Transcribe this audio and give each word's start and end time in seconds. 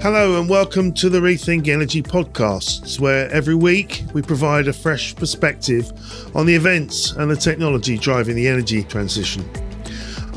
Hello 0.00 0.38
and 0.38 0.48
welcome 0.48 0.92
to 0.92 1.08
the 1.08 1.18
Rethink 1.18 1.66
Energy 1.66 2.04
podcasts, 2.04 3.00
where 3.00 3.28
every 3.32 3.56
week 3.56 4.04
we 4.14 4.22
provide 4.22 4.68
a 4.68 4.72
fresh 4.72 5.12
perspective 5.16 5.90
on 6.36 6.46
the 6.46 6.54
events 6.54 7.10
and 7.10 7.28
the 7.28 7.34
technology 7.34 7.98
driving 7.98 8.36
the 8.36 8.46
energy 8.46 8.84
transition. 8.84 9.44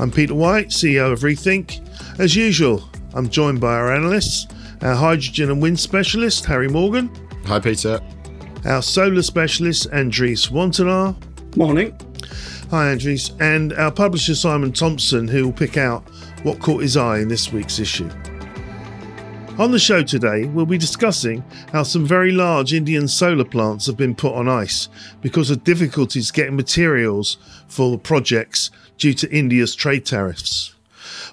I'm 0.00 0.10
Peter 0.10 0.34
White, 0.34 0.70
CEO 0.70 1.12
of 1.12 1.20
Rethink. 1.20 1.80
As 2.18 2.34
usual, 2.34 2.82
I'm 3.14 3.28
joined 3.28 3.60
by 3.60 3.74
our 3.74 3.94
analysts, 3.94 4.48
our 4.82 4.96
hydrogen 4.96 5.52
and 5.52 5.62
wind 5.62 5.78
specialist, 5.78 6.44
Harry 6.44 6.68
Morgan. 6.68 7.08
Hi, 7.46 7.60
Peter. 7.60 8.00
Our 8.64 8.82
solar 8.82 9.22
specialist, 9.22 9.88
Andries 9.92 10.50
Wantenaar. 10.50 11.16
Morning. 11.56 11.96
Hi, 12.70 12.92
Andries. 12.92 13.40
And 13.40 13.74
our 13.74 13.92
publisher, 13.92 14.34
Simon 14.34 14.72
Thompson, 14.72 15.28
who 15.28 15.44
will 15.44 15.52
pick 15.52 15.76
out 15.76 16.02
what 16.42 16.58
caught 16.58 16.82
his 16.82 16.96
eye 16.96 17.20
in 17.20 17.28
this 17.28 17.52
week's 17.52 17.78
issue. 17.78 18.10
On 19.58 19.70
the 19.70 19.78
show 19.78 20.02
today, 20.02 20.46
we'll 20.46 20.64
be 20.64 20.78
discussing 20.78 21.44
how 21.72 21.82
some 21.82 22.06
very 22.06 22.32
large 22.32 22.72
Indian 22.72 23.06
solar 23.06 23.44
plants 23.44 23.86
have 23.86 23.98
been 23.98 24.14
put 24.14 24.32
on 24.32 24.48
ice 24.48 24.88
because 25.20 25.50
of 25.50 25.62
difficulties 25.62 26.30
getting 26.30 26.56
materials 26.56 27.36
for 27.68 27.90
the 27.90 27.98
projects 27.98 28.70
due 28.96 29.12
to 29.12 29.30
India's 29.30 29.74
trade 29.74 30.06
tariffs. 30.06 30.74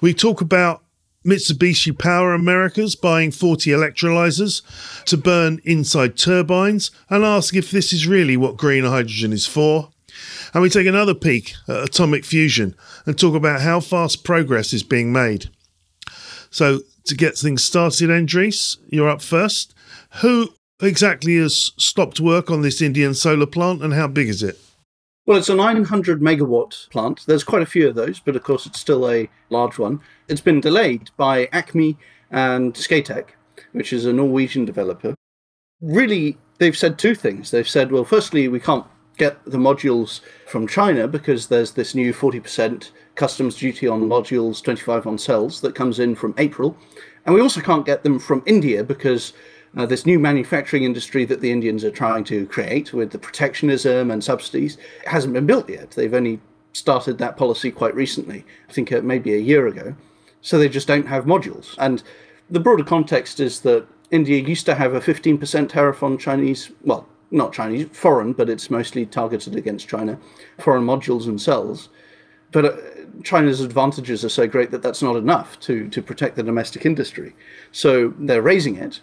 We 0.02 0.12
talk 0.12 0.42
about 0.42 0.82
Mitsubishi 1.24 1.98
Power 1.98 2.34
Americas 2.34 2.94
buying 2.94 3.30
40 3.30 3.70
electrolyzers 3.70 4.62
to 5.06 5.16
burn 5.16 5.58
inside 5.64 6.18
turbines 6.18 6.90
and 7.08 7.24
ask 7.24 7.56
if 7.56 7.70
this 7.70 7.90
is 7.90 8.06
really 8.06 8.36
what 8.36 8.58
green 8.58 8.84
hydrogen 8.84 9.32
is 9.32 9.46
for. 9.46 9.88
And 10.52 10.62
we 10.62 10.68
take 10.68 10.86
another 10.86 11.14
peek 11.14 11.54
at 11.66 11.84
atomic 11.84 12.26
fusion 12.26 12.76
and 13.06 13.18
talk 13.18 13.34
about 13.34 13.62
how 13.62 13.80
fast 13.80 14.24
progress 14.24 14.74
is 14.74 14.82
being 14.82 15.10
made. 15.10 15.48
So, 16.50 16.80
to 17.04 17.14
get 17.14 17.36
things 17.38 17.62
started, 17.62 18.10
Andries, 18.10 18.76
you're 18.88 19.08
up 19.08 19.22
first. 19.22 19.74
Who 20.20 20.54
exactly 20.82 21.36
has 21.36 21.72
stopped 21.76 22.20
work 22.20 22.50
on 22.50 22.62
this 22.62 22.82
Indian 22.82 23.14
solar 23.14 23.46
plant 23.46 23.82
and 23.82 23.94
how 23.94 24.08
big 24.08 24.28
is 24.28 24.42
it? 24.42 24.58
Well, 25.26 25.38
it's 25.38 25.48
a 25.48 25.54
900 25.54 26.20
megawatt 26.20 26.88
plant. 26.90 27.24
There's 27.26 27.44
quite 27.44 27.62
a 27.62 27.66
few 27.66 27.88
of 27.88 27.94
those, 27.94 28.18
but 28.18 28.34
of 28.34 28.42
course, 28.42 28.66
it's 28.66 28.80
still 28.80 29.08
a 29.08 29.28
large 29.50 29.78
one. 29.78 30.00
It's 30.28 30.40
been 30.40 30.60
delayed 30.60 31.10
by 31.16 31.48
Acme 31.52 31.96
and 32.30 32.74
Scatec, 32.74 33.28
which 33.72 33.92
is 33.92 34.06
a 34.06 34.12
Norwegian 34.12 34.64
developer. 34.64 35.14
Really, 35.80 36.36
they've 36.58 36.76
said 36.76 36.98
two 36.98 37.14
things. 37.14 37.50
They've 37.50 37.68
said, 37.68 37.92
well, 37.92 38.04
firstly, 38.04 38.48
we 38.48 38.58
can't 38.58 38.86
get 39.20 39.44
the 39.44 39.58
modules 39.58 40.20
from 40.46 40.66
China 40.66 41.06
because 41.06 41.48
there's 41.48 41.72
this 41.72 41.94
new 41.94 42.10
40% 42.14 42.90
customs 43.16 43.54
duty 43.54 43.86
on 43.86 44.08
modules, 44.08 44.64
25 44.64 45.06
on 45.06 45.18
cells 45.18 45.60
that 45.60 45.74
comes 45.74 45.98
in 45.98 46.14
from 46.14 46.34
April. 46.38 46.74
And 47.26 47.34
we 47.34 47.42
also 47.42 47.60
can't 47.60 47.84
get 47.84 48.02
them 48.02 48.18
from 48.18 48.42
India 48.46 48.82
because 48.82 49.34
uh, 49.76 49.84
this 49.84 50.06
new 50.06 50.18
manufacturing 50.18 50.84
industry 50.84 51.26
that 51.26 51.42
the 51.42 51.52
Indians 51.52 51.84
are 51.84 51.90
trying 51.90 52.24
to 52.24 52.46
create 52.46 52.94
with 52.94 53.10
the 53.10 53.18
protectionism 53.18 54.10
and 54.10 54.24
subsidies 54.24 54.78
hasn't 55.04 55.34
been 55.34 55.44
built 55.44 55.68
yet. 55.68 55.90
They've 55.90 56.14
only 56.14 56.40
started 56.72 57.18
that 57.18 57.36
policy 57.36 57.70
quite 57.70 57.94
recently, 57.94 58.46
I 58.70 58.72
think 58.72 58.90
uh, 58.90 59.02
maybe 59.02 59.34
a 59.34 59.38
year 59.38 59.66
ago. 59.66 59.94
So 60.40 60.58
they 60.58 60.70
just 60.70 60.88
don't 60.88 61.08
have 61.08 61.26
modules. 61.26 61.74
And 61.76 62.02
the 62.48 62.60
broader 62.60 62.84
context 62.84 63.38
is 63.38 63.60
that 63.60 63.86
India 64.10 64.38
used 64.38 64.64
to 64.64 64.76
have 64.76 64.94
a 64.94 65.00
15% 65.00 65.68
tariff 65.68 66.02
on 66.02 66.16
Chinese, 66.16 66.70
well, 66.82 67.06
not 67.30 67.52
Chinese, 67.52 67.88
foreign, 67.92 68.32
but 68.32 68.48
it's 68.48 68.70
mostly 68.70 69.06
targeted 69.06 69.56
against 69.56 69.88
China, 69.88 70.18
foreign 70.58 70.84
modules 70.84 71.26
and 71.26 71.40
cells. 71.40 71.88
But 72.52 72.64
uh, 72.64 72.76
China's 73.22 73.60
advantages 73.60 74.24
are 74.24 74.30
so 74.30 74.46
great 74.46 74.70
that 74.70 74.82
that's 74.82 75.02
not 75.02 75.16
enough 75.16 75.58
to, 75.60 75.88
to 75.88 76.02
protect 76.02 76.36
the 76.36 76.42
domestic 76.42 76.84
industry. 76.84 77.34
So 77.72 78.12
they're 78.18 78.42
raising 78.42 78.76
it, 78.76 79.00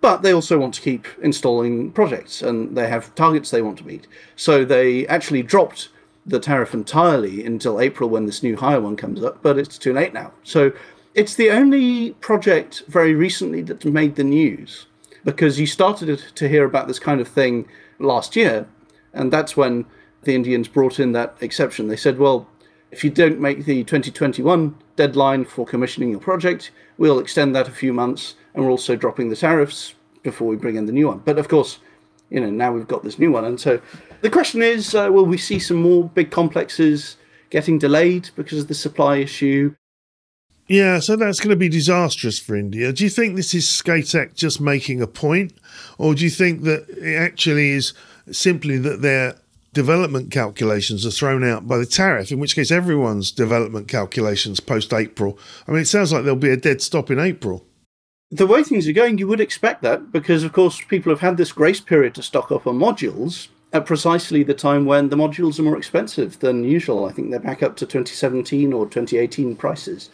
but 0.00 0.22
they 0.22 0.32
also 0.32 0.58
want 0.58 0.74
to 0.74 0.82
keep 0.82 1.06
installing 1.22 1.92
projects 1.92 2.42
and 2.42 2.76
they 2.76 2.88
have 2.88 3.14
targets 3.14 3.50
they 3.50 3.62
want 3.62 3.78
to 3.78 3.86
meet. 3.86 4.06
So 4.36 4.64
they 4.64 5.06
actually 5.06 5.42
dropped 5.42 5.88
the 6.26 6.40
tariff 6.40 6.74
entirely 6.74 7.44
until 7.44 7.80
April 7.80 8.10
when 8.10 8.26
this 8.26 8.42
new 8.42 8.56
higher 8.56 8.80
one 8.80 8.96
comes 8.96 9.22
up, 9.24 9.42
but 9.42 9.58
it's 9.58 9.78
too 9.78 9.92
late 9.92 10.12
now. 10.12 10.32
So 10.42 10.72
it's 11.14 11.34
the 11.34 11.50
only 11.50 12.12
project 12.14 12.84
very 12.88 13.14
recently 13.14 13.62
that 13.62 13.84
made 13.84 14.16
the 14.16 14.24
news 14.24 14.86
because 15.24 15.60
you 15.60 15.66
started 15.66 16.18
to 16.34 16.48
hear 16.48 16.64
about 16.64 16.88
this 16.88 16.98
kind 16.98 17.20
of 17.20 17.28
thing 17.28 17.68
last 17.98 18.36
year, 18.36 18.66
and 19.12 19.32
that's 19.32 19.56
when 19.56 19.86
the 20.22 20.34
Indians 20.34 20.68
brought 20.68 21.00
in 21.00 21.12
that 21.12 21.36
exception. 21.40 21.88
They 21.88 21.96
said, 21.96 22.18
well, 22.18 22.48
if 22.90 23.04
you 23.04 23.10
don't 23.10 23.40
make 23.40 23.64
the 23.64 23.84
2021 23.84 24.76
deadline 24.96 25.44
for 25.44 25.64
commissioning 25.64 26.10
your 26.10 26.20
project, 26.20 26.70
we'll 26.98 27.18
extend 27.18 27.54
that 27.54 27.68
a 27.68 27.72
few 27.72 27.92
months, 27.92 28.34
and 28.54 28.64
we're 28.64 28.70
also 28.70 28.96
dropping 28.96 29.30
the 29.30 29.36
tariffs 29.36 29.94
before 30.22 30.48
we 30.48 30.56
bring 30.56 30.76
in 30.76 30.86
the 30.86 30.92
new 30.92 31.08
one. 31.08 31.18
But 31.18 31.38
of 31.38 31.48
course, 31.48 31.78
you 32.28 32.40
know, 32.40 32.50
now 32.50 32.72
we've 32.72 32.88
got 32.88 33.02
this 33.02 33.18
new 33.18 33.32
one, 33.32 33.44
and 33.44 33.60
so 33.60 33.80
the 34.20 34.30
question 34.30 34.62
is, 34.62 34.94
uh, 34.94 35.08
will 35.10 35.24
we 35.24 35.38
see 35.38 35.58
some 35.58 35.78
more 35.78 36.08
big 36.08 36.30
complexes 36.30 37.16
getting 37.50 37.78
delayed 37.78 38.30
because 38.36 38.60
of 38.60 38.68
the 38.68 38.74
supply 38.74 39.16
issue? 39.16 39.74
Yeah, 40.70 41.00
so 41.00 41.16
that's 41.16 41.40
going 41.40 41.50
to 41.50 41.56
be 41.56 41.68
disastrous 41.68 42.38
for 42.38 42.54
India. 42.54 42.92
Do 42.92 43.02
you 43.02 43.10
think 43.10 43.34
this 43.34 43.54
is 43.54 43.66
Scatec 43.66 44.36
just 44.36 44.60
making 44.60 45.02
a 45.02 45.08
point, 45.08 45.52
or 45.98 46.14
do 46.14 46.22
you 46.22 46.30
think 46.30 46.62
that 46.62 46.88
it 46.90 47.16
actually 47.16 47.70
is 47.70 47.92
simply 48.30 48.78
that 48.78 49.02
their 49.02 49.34
development 49.72 50.30
calculations 50.30 51.04
are 51.04 51.10
thrown 51.10 51.42
out 51.42 51.66
by 51.66 51.76
the 51.76 51.86
tariff, 51.86 52.30
in 52.30 52.38
which 52.38 52.54
case 52.54 52.70
everyone's 52.70 53.32
development 53.32 53.88
calculations 53.88 54.60
post 54.60 54.92
April? 54.92 55.36
I 55.66 55.72
mean, 55.72 55.80
it 55.80 55.88
sounds 55.88 56.12
like 56.12 56.22
there'll 56.22 56.38
be 56.38 56.50
a 56.50 56.56
dead 56.56 56.80
stop 56.80 57.10
in 57.10 57.18
April. 57.18 57.66
The 58.30 58.46
way 58.46 58.62
things 58.62 58.86
are 58.86 58.92
going, 58.92 59.18
you 59.18 59.26
would 59.26 59.40
expect 59.40 59.82
that 59.82 60.12
because, 60.12 60.44
of 60.44 60.52
course, 60.52 60.80
people 60.84 61.10
have 61.10 61.18
had 61.18 61.36
this 61.36 61.50
grace 61.50 61.80
period 61.80 62.14
to 62.14 62.22
stock 62.22 62.52
up 62.52 62.68
on 62.68 62.78
modules 62.78 63.48
at 63.72 63.86
precisely 63.86 64.44
the 64.44 64.54
time 64.54 64.84
when 64.84 65.08
the 65.08 65.16
modules 65.16 65.58
are 65.58 65.64
more 65.64 65.76
expensive 65.76 66.38
than 66.38 66.62
usual. 66.62 67.06
I 67.06 67.12
think 67.12 67.30
they're 67.30 67.40
back 67.40 67.60
up 67.60 67.74
to 67.78 67.86
2017 67.86 68.72
or 68.72 68.86
2018 68.86 69.56
prices 69.56 70.10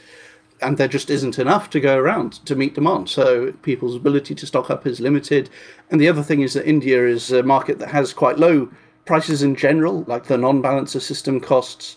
and 0.62 0.78
there 0.78 0.88
just 0.88 1.10
isn't 1.10 1.38
enough 1.38 1.70
to 1.70 1.80
go 1.80 1.98
around 1.98 2.44
to 2.46 2.56
meet 2.56 2.74
demand. 2.74 3.08
So 3.08 3.52
people's 3.62 3.96
ability 3.96 4.34
to 4.36 4.46
stock 4.46 4.70
up 4.70 4.86
is 4.86 5.00
limited. 5.00 5.50
And 5.90 6.00
the 6.00 6.08
other 6.08 6.22
thing 6.22 6.40
is 6.40 6.54
that 6.54 6.68
India 6.68 7.06
is 7.06 7.30
a 7.30 7.42
market 7.42 7.78
that 7.78 7.90
has 7.90 8.12
quite 8.12 8.38
low 8.38 8.70
prices 9.04 9.42
in 9.42 9.54
general, 9.54 10.04
like 10.06 10.24
the 10.24 10.38
non 10.38 10.60
balance 10.62 10.94
of 10.94 11.02
system 11.02 11.40
costs. 11.40 11.96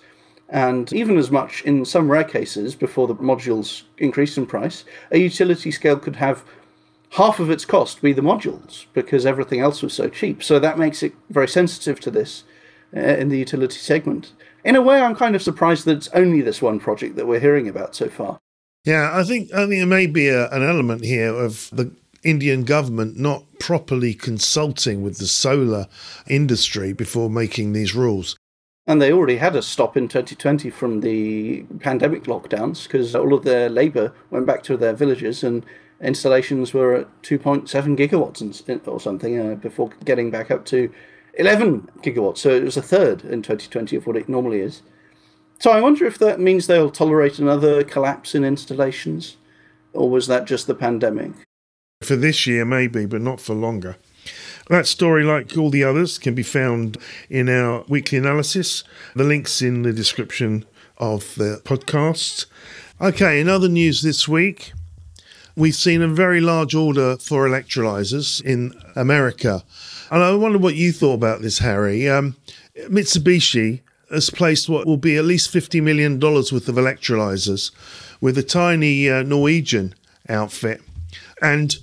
And 0.50 0.92
even 0.94 1.18
as 1.18 1.30
much 1.30 1.62
in 1.64 1.86
some 1.86 2.10
rare 2.10 2.24
cases, 2.24 2.76
before 2.76 3.08
the 3.08 3.16
modules 3.16 3.84
increase 3.98 4.38
in 4.38 4.46
price, 4.46 4.84
a 5.12 5.20
utility 5.20 5.72
scale 5.72 5.98
could 5.98 6.16
have 6.16 6.44
half 7.12 7.40
of 7.40 7.50
its 7.50 7.66
cost 7.66 8.02
be 8.02 8.14
the 8.14 8.22
modules 8.22 8.86
because 8.94 9.26
everything 9.26 9.60
else 9.60 9.82
was 9.82 9.94
so 9.94 10.10
cheap. 10.10 10.44
So 10.44 10.60
that 10.60 10.80
makes 10.80 11.04
it 11.04 11.14
very 11.30 11.48
sensitive 11.48 12.00
to 12.02 12.12
this 12.12 12.44
uh, 12.96 13.00
in 13.00 13.30
the 13.30 13.38
utility 13.38 13.78
segment. 13.78 14.34
In 14.64 14.76
a 14.76 14.82
way, 14.82 15.00
I'm 15.00 15.16
kind 15.16 15.36
of 15.36 15.42
surprised 15.42 15.86
that 15.86 15.98
it's 15.98 16.10
only 16.14 16.42
this 16.42 16.62
one 16.62 16.80
project 16.80 17.16
that 17.16 17.28
we're 17.28 17.40
hearing 17.40 17.68
about 17.68 17.96
so 17.96 18.10
far. 18.10 18.40
Yeah, 18.90 19.12
I 19.14 19.24
think 19.24 19.54
I 19.54 19.68
think 19.68 19.82
there 19.82 19.86
may 19.86 20.08
be 20.08 20.30
a, 20.30 20.50
an 20.50 20.64
element 20.64 21.06
here 21.06 21.32
of 21.32 21.70
the 21.72 21.92
Indian 22.24 22.64
government 22.64 23.20
not 23.20 23.44
properly 23.60 24.16
consulting 24.16 25.04
with 25.04 25.20
the 25.20 25.28
solar 25.28 25.86
industry 26.28 26.92
before 26.94 27.30
making 27.30 27.74
these 27.74 27.94
rules. 27.94 28.36
And 28.88 29.00
they 29.00 29.14
already 29.14 29.38
had 29.38 29.56
a 29.56 29.62
stop 29.62 29.96
in 29.96 30.08
2020 30.08 30.72
from 30.72 31.02
the 31.02 31.62
pandemic 31.80 32.24
lockdowns 32.24 32.86
because 32.86 33.14
all 33.14 33.36
of 33.36 33.44
their 33.44 33.70
labour 33.70 34.12
went 34.32 34.48
back 34.48 34.64
to 34.64 34.76
their 34.76 34.94
villages 34.94 35.44
and 35.44 35.64
installations 36.02 36.74
were 36.74 36.96
at 36.96 37.22
2.7 37.22 37.70
gigawatts 37.96 38.88
or 38.88 39.00
something 39.00 39.40
uh, 39.40 39.54
before 39.54 39.92
getting 40.04 40.32
back 40.32 40.50
up 40.50 40.66
to 40.66 40.92
11 41.36 41.92
gigawatts. 42.02 42.40
So 42.40 42.50
it 42.50 42.64
was 42.64 42.76
a 42.76 42.82
third 42.82 43.24
in 43.24 43.44
2020 43.44 43.96
of 43.98 44.08
what 44.08 44.18
it 44.18 44.28
normally 44.28 44.62
is. 44.62 44.82
So 45.60 45.72
I 45.72 45.82
wonder 45.82 46.06
if 46.06 46.18
that 46.20 46.40
means 46.40 46.68
they'll 46.68 46.90
tolerate 46.90 47.38
another 47.38 47.84
collapse 47.84 48.34
in 48.34 48.46
installations, 48.46 49.36
or 49.92 50.10
was 50.10 50.28
that 50.28 50.46
just 50.46 50.68
the 50.68 50.76
pandemic? 50.76 51.32
For 52.02 52.16
this 52.16 52.48
year, 52.48 52.64
maybe, 52.64 53.06
but 53.06 53.20
not 53.22 53.42
for 53.42 53.54
longer. 53.54 53.98
That 54.70 54.88
story, 54.88 55.26
like 55.26 55.58
all 55.58 55.70
the 55.70 55.84
others, 55.84 56.18
can 56.18 56.34
be 56.34 56.44
found 56.44 56.98
in 57.30 57.50
our 57.50 57.84
weekly 57.90 58.18
analysis. 58.18 58.86
The 59.16 59.26
link's 59.26 59.62
in 59.62 59.82
the 59.82 59.92
description 59.92 60.64
of 60.98 61.36
the 61.36 61.62
podcast. 61.66 62.46
Okay, 63.02 63.42
in 63.42 63.50
other 63.50 63.68
news 63.68 64.02
this 64.02 64.30
week, 64.30 64.72
we've 65.58 65.76
seen 65.76 66.02
a 66.02 66.08
very 66.08 66.40
large 66.40 66.74
order 66.74 67.18
for 67.18 67.46
electrolyzers 67.46 68.42
in 68.42 68.74
America. 68.96 69.64
And 70.10 70.24
I 70.24 70.34
wonder 70.36 70.58
what 70.58 70.76
you 70.76 70.94
thought 70.94 71.16
about 71.16 71.42
this, 71.42 71.60
Harry. 71.60 72.08
Um, 72.08 72.38
Mitsubishi 72.88 73.82
has 74.12 74.30
placed 74.30 74.70
what 74.70 74.86
will 74.86 74.98
be 74.98 75.18
at 75.18 75.26
least 75.26 75.54
$50 75.54 75.82
million 75.82 76.20
worth 76.20 76.52
of 76.52 76.76
electrolyzers 76.76 77.72
with 78.22 78.38
a 78.38 78.44
tiny 78.44 79.10
uh, 79.10 79.24
Norwegian 79.24 79.94
outfit. 80.28 80.82
And 81.42 81.76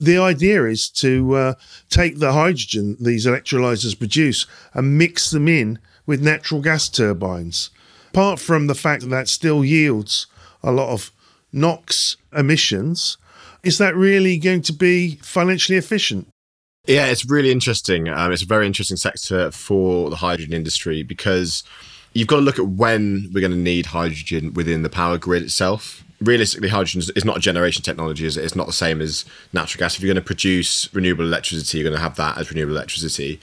the 0.00 0.18
idea 0.18 0.64
is 0.66 0.88
to 0.90 1.34
uh, 1.34 1.54
take 1.88 2.18
the 2.18 2.32
hydrogen 2.32 2.96
these 3.00 3.26
electrolyzers 3.26 3.98
produce 3.98 4.46
and 4.72 4.98
mix 4.98 5.30
them 5.30 5.48
in 5.48 5.78
with 6.06 6.22
natural 6.22 6.60
gas 6.60 6.88
turbines. 6.88 7.70
Apart 8.10 8.38
from 8.38 8.66
the 8.66 8.74
fact 8.74 9.02
that 9.02 9.08
that 9.08 9.28
still 9.28 9.64
yields 9.64 10.26
a 10.62 10.72
lot 10.72 10.90
of 10.90 11.10
NOx 11.52 12.16
emissions, 12.32 13.16
Is 13.64 13.78
that 13.78 13.96
really 13.96 14.36
going 14.36 14.60
to 14.62 14.74
be 14.74 15.16
financially 15.22 15.78
efficient? 15.78 16.28
Yeah, 16.86 17.06
it's 17.06 17.24
really 17.24 17.50
interesting. 17.50 18.08
Um, 18.08 18.30
it's 18.30 18.42
a 18.42 18.46
very 18.46 18.66
interesting 18.66 18.98
sector 18.98 19.50
for 19.50 20.10
the 20.10 20.16
hydrogen 20.16 20.52
industry 20.52 21.02
because 21.02 21.64
you've 22.12 22.28
got 22.28 22.36
to 22.36 22.42
look 22.42 22.58
at 22.58 22.66
when 22.66 23.30
we're 23.32 23.40
going 23.40 23.52
to 23.52 23.56
need 23.56 23.86
hydrogen 23.86 24.52
within 24.52 24.82
the 24.82 24.90
power 24.90 25.16
grid 25.16 25.42
itself. 25.42 26.04
Realistically, 26.20 26.68
hydrogen 26.68 27.02
is 27.16 27.24
not 27.24 27.38
a 27.38 27.40
generation 27.40 27.82
technology. 27.82 28.26
It's 28.26 28.54
not 28.54 28.66
the 28.66 28.72
same 28.72 29.00
as 29.00 29.24
natural 29.52 29.80
gas. 29.80 29.96
If 29.96 30.02
you're 30.02 30.12
going 30.12 30.22
to 30.22 30.26
produce 30.26 30.92
renewable 30.94 31.24
electricity, 31.24 31.78
you're 31.78 31.88
going 31.88 31.96
to 31.96 32.02
have 32.02 32.16
that 32.16 32.38
as 32.38 32.50
renewable 32.50 32.76
electricity. 32.76 33.40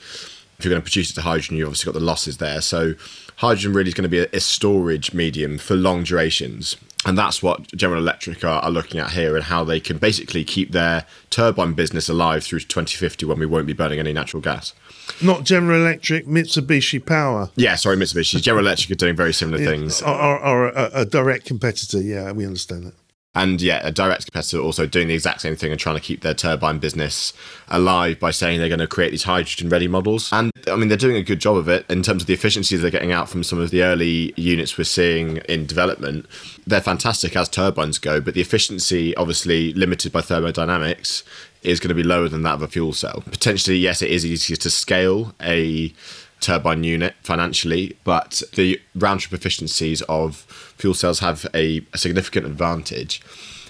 If 0.58 0.64
you're 0.64 0.70
going 0.70 0.80
to 0.80 0.84
produce 0.84 1.10
it 1.10 1.14
to 1.14 1.22
hydrogen, 1.22 1.56
you've 1.56 1.66
obviously 1.66 1.92
got 1.92 1.98
the 1.98 2.04
losses 2.04 2.38
there. 2.38 2.60
So, 2.60 2.94
hydrogen 3.36 3.72
really 3.72 3.88
is 3.88 3.94
going 3.94 4.04
to 4.04 4.08
be 4.08 4.20
a, 4.20 4.28
a 4.32 4.40
storage 4.40 5.12
medium 5.12 5.58
for 5.58 5.74
long 5.74 6.04
durations. 6.04 6.76
And 7.04 7.18
that's 7.18 7.42
what 7.42 7.66
General 7.74 8.00
Electric 8.00 8.44
are, 8.44 8.62
are, 8.62 8.70
looking 8.70 9.00
at 9.00 9.10
here 9.10 9.34
and 9.34 9.44
how 9.44 9.64
they 9.64 9.80
can 9.80 9.98
basically 9.98 10.44
keep 10.44 10.70
their 10.70 11.04
turbine 11.30 11.72
business 11.72 12.08
alive 12.08 12.44
through 12.44 12.60
2050 12.60 13.26
when 13.26 13.40
we 13.40 13.46
won't 13.46 13.66
be 13.66 13.72
burning 13.72 13.98
any 13.98 14.12
natural 14.12 14.40
gas. 14.40 14.72
Not 15.20 15.42
General 15.42 15.80
Electric, 15.80 16.26
Mitsubishi 16.26 17.04
Power. 17.04 17.50
Yeah, 17.56 17.74
sorry, 17.74 17.96
Mitsubishi. 17.96 18.40
General 18.40 18.66
Electric 18.66 18.92
are 18.92 18.94
doing 18.94 19.16
very 19.16 19.32
similar 19.32 19.58
things. 19.58 20.00
Or, 20.00 20.68
a, 20.68 20.90
a 20.94 21.04
direct 21.04 21.44
competitor. 21.44 22.00
Yeah, 22.00 22.30
we 22.30 22.46
understand 22.46 22.86
that 22.86 22.94
and 23.34 23.62
yeah, 23.62 23.80
a 23.82 23.90
direct 23.90 24.26
competitor 24.26 24.58
also 24.58 24.86
doing 24.86 25.08
the 25.08 25.14
exact 25.14 25.40
same 25.40 25.56
thing 25.56 25.70
and 25.70 25.80
trying 25.80 25.96
to 25.96 26.02
keep 26.02 26.20
their 26.20 26.34
turbine 26.34 26.78
business 26.78 27.32
alive 27.68 28.20
by 28.20 28.30
saying 28.30 28.58
they're 28.58 28.68
going 28.68 28.78
to 28.78 28.86
create 28.86 29.10
these 29.10 29.22
hydrogen 29.22 29.70
ready 29.70 29.88
models. 29.88 30.30
And 30.32 30.50
I 30.70 30.76
mean, 30.76 30.88
they're 30.88 30.98
doing 30.98 31.16
a 31.16 31.22
good 31.22 31.40
job 31.40 31.56
of 31.56 31.66
it 31.68 31.86
in 31.90 32.02
terms 32.02 32.22
of 32.22 32.26
the 32.26 32.34
efficiencies 32.34 32.82
they're 32.82 32.90
getting 32.90 33.12
out 33.12 33.30
from 33.30 33.42
some 33.42 33.58
of 33.58 33.70
the 33.70 33.82
early 33.82 34.34
units 34.36 34.76
we're 34.76 34.84
seeing 34.84 35.38
in 35.48 35.64
development. 35.64 36.26
They're 36.66 36.82
fantastic 36.82 37.34
as 37.34 37.48
turbines 37.48 37.98
go, 37.98 38.20
but 38.20 38.34
the 38.34 38.42
efficiency, 38.42 39.16
obviously 39.16 39.72
limited 39.72 40.12
by 40.12 40.20
thermodynamics, 40.20 41.24
is 41.62 41.80
going 41.80 41.88
to 41.88 41.94
be 41.94 42.02
lower 42.02 42.28
than 42.28 42.42
that 42.42 42.54
of 42.54 42.62
a 42.62 42.68
fuel 42.68 42.92
cell. 42.92 43.22
Potentially, 43.30 43.78
yes, 43.78 44.02
it 44.02 44.10
is 44.10 44.26
easier 44.26 44.56
to 44.56 44.68
scale 44.68 45.34
a 45.40 45.94
turbine 46.42 46.84
unit 46.84 47.14
financially, 47.22 47.96
but 48.04 48.42
the 48.54 48.80
round 48.94 49.20
trip 49.20 49.32
efficiencies 49.32 50.02
of 50.02 50.36
fuel 50.76 50.94
cells 50.94 51.20
have 51.20 51.46
a, 51.54 51.86
a 51.92 51.98
significant 51.98 52.46
advantage. 52.46 53.22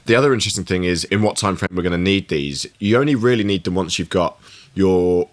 The 0.06 0.16
other 0.16 0.34
interesting 0.34 0.64
thing 0.64 0.84
is 0.84 1.04
in 1.04 1.22
what 1.22 1.36
time 1.36 1.56
frame 1.56 1.68
we're 1.72 1.82
going 1.82 1.92
to 1.92 1.98
need 1.98 2.28
these. 2.28 2.66
You 2.80 2.98
only 2.98 3.14
really 3.14 3.44
need 3.44 3.64
them 3.64 3.74
once 3.74 3.98
you've 3.98 4.08
got 4.08 4.40
your 4.74 5.28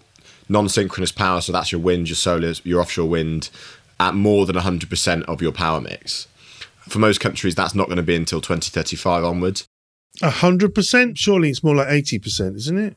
non-synchronous 0.48 1.12
power, 1.12 1.40
so 1.40 1.52
that's 1.52 1.72
your 1.72 1.80
wind, 1.80 2.08
your 2.08 2.16
solar, 2.16 2.52
your 2.62 2.80
offshore 2.80 3.08
wind, 3.08 3.50
at 3.98 4.14
more 4.14 4.46
than 4.46 4.56
100% 4.56 5.22
of 5.24 5.42
your 5.42 5.52
power 5.52 5.80
mix. 5.80 6.28
For 6.88 6.98
most 6.98 7.20
countries, 7.20 7.54
that's 7.54 7.74
not 7.74 7.86
going 7.86 7.96
to 7.96 8.02
be 8.02 8.16
until 8.16 8.40
2035 8.40 9.24
onwards. 9.24 9.66
100%? 10.18 11.12
Surely 11.16 11.50
it's 11.50 11.62
more 11.62 11.76
like 11.76 11.88
80%, 11.88 12.56
isn't 12.56 12.78
it? 12.78 12.96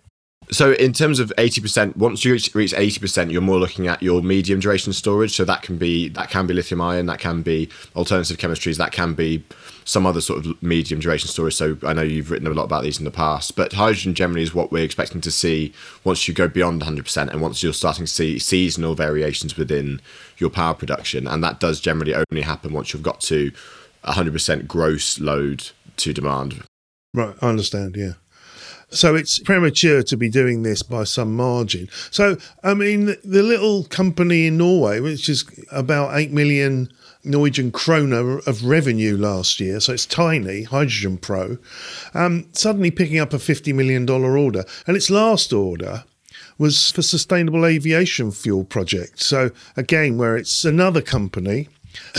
So, 0.52 0.74
in 0.74 0.94
terms 0.94 1.20
of 1.20 1.32
eighty 1.38 1.62
percent, 1.62 1.98
once 1.98 2.24
you 2.24 2.34
reach 2.54 2.74
eighty 2.74 3.00
percent, 3.00 3.32
you're 3.32 3.42
more 3.42 3.58
looking 3.58 3.88
at 3.88 4.02
your 4.02 4.22
medium 4.22 4.60
duration 4.60 4.94
storage. 4.94 5.36
So 5.36 5.46
that 5.46 5.62
can 5.62 5.78
be 5.78 6.10
that 6.10 6.30
can 6.30 6.48
be 6.48 6.54
lithium 6.54 6.82
ion, 6.82 7.06
that 7.08 7.20
can 7.20 7.42
be 7.42 7.70
alternative 7.96 8.38
chemistries, 8.38 8.78
that 8.78 8.92
can 8.92 9.14
be 9.14 9.44
some 9.86 10.06
other 10.06 10.22
sort 10.22 10.46
of 10.46 10.62
medium 10.62 11.00
duration 11.00 11.28
storage. 11.28 11.56
So 11.56 11.78
I 11.84 11.94
know 11.94 12.02
you've 12.02 12.32
written 12.32 12.48
a 12.48 12.52
lot 12.52 12.64
about 12.64 12.84
these 12.84 13.00
in 13.00 13.06
the 13.06 13.12
past, 13.12 13.56
but 13.56 13.74
hydrogen 13.74 14.14
generally 14.14 14.44
is 14.44 14.54
what 14.54 14.72
we're 14.72 14.84
expecting 14.84 15.22
to 15.22 15.32
see 15.32 15.74
once 16.04 16.28
you 16.28 16.34
go 16.34 16.48
beyond 16.48 16.82
100% 16.82 17.30
and 17.30 17.42
once 17.42 17.64
you're 17.64 17.74
starting 17.74 18.06
to 18.06 18.12
see 18.12 18.40
seasonal 18.40 18.96
variations 18.96 19.58
within 19.58 20.02
your 20.38 20.50
power 20.50 20.74
production, 20.74 21.28
and 21.28 21.44
that 21.44 21.60
does 21.60 21.80
generally 21.80 22.14
only 22.14 22.42
happen 22.42 22.74
once 22.74 22.94
you've 22.94 23.04
got 23.04 23.22
to 23.22 23.52
100% 24.06 24.68
gross 24.68 25.20
load 25.20 25.72
to 25.98 26.14
demand. 26.14 26.64
Right, 27.14 27.36
I 27.42 27.50
understand. 27.50 27.96
Yeah. 27.96 28.14
So 28.94 29.16
it's 29.16 29.40
premature 29.40 30.04
to 30.04 30.16
be 30.16 30.30
doing 30.30 30.62
this 30.62 30.84
by 30.84 31.04
some 31.04 31.36
margin. 31.36 31.90
So, 32.12 32.38
I 32.64 32.74
mean, 32.76 33.16
the, 33.24 33.44
little 33.44 33.86
company 33.86 34.48
in 34.48 34.58
Norway, 34.58 35.00
which 35.00 35.28
is 35.28 35.46
about 35.72 36.16
8 36.16 36.32
million 36.32 36.90
Norwegian 37.24 37.72
kroner 37.72 38.40
of 38.40 38.66
revenue 38.66 39.18
last 39.18 39.60
year, 39.60 39.80
so 39.80 39.94
it's 39.94 40.06
tiny, 40.06 40.64
Hydrogen 40.64 41.18
Pro, 41.18 41.58
um, 42.14 42.48
suddenly 42.52 42.92
picking 42.92 43.20
up 43.20 43.34
a 43.34 43.38
$50 43.38 43.74
million 43.74 44.08
order. 44.10 44.64
And 44.86 44.96
its 44.96 45.10
last 45.10 45.54
order 45.54 46.04
was 46.58 46.92
for 46.92 47.02
sustainable 47.02 47.66
aviation 47.66 48.32
fuel 48.32 48.64
project. 48.64 49.22
So 49.22 49.52
again, 49.76 50.18
where 50.18 50.38
it's 50.38 50.66
another 50.66 51.02
company 51.02 51.70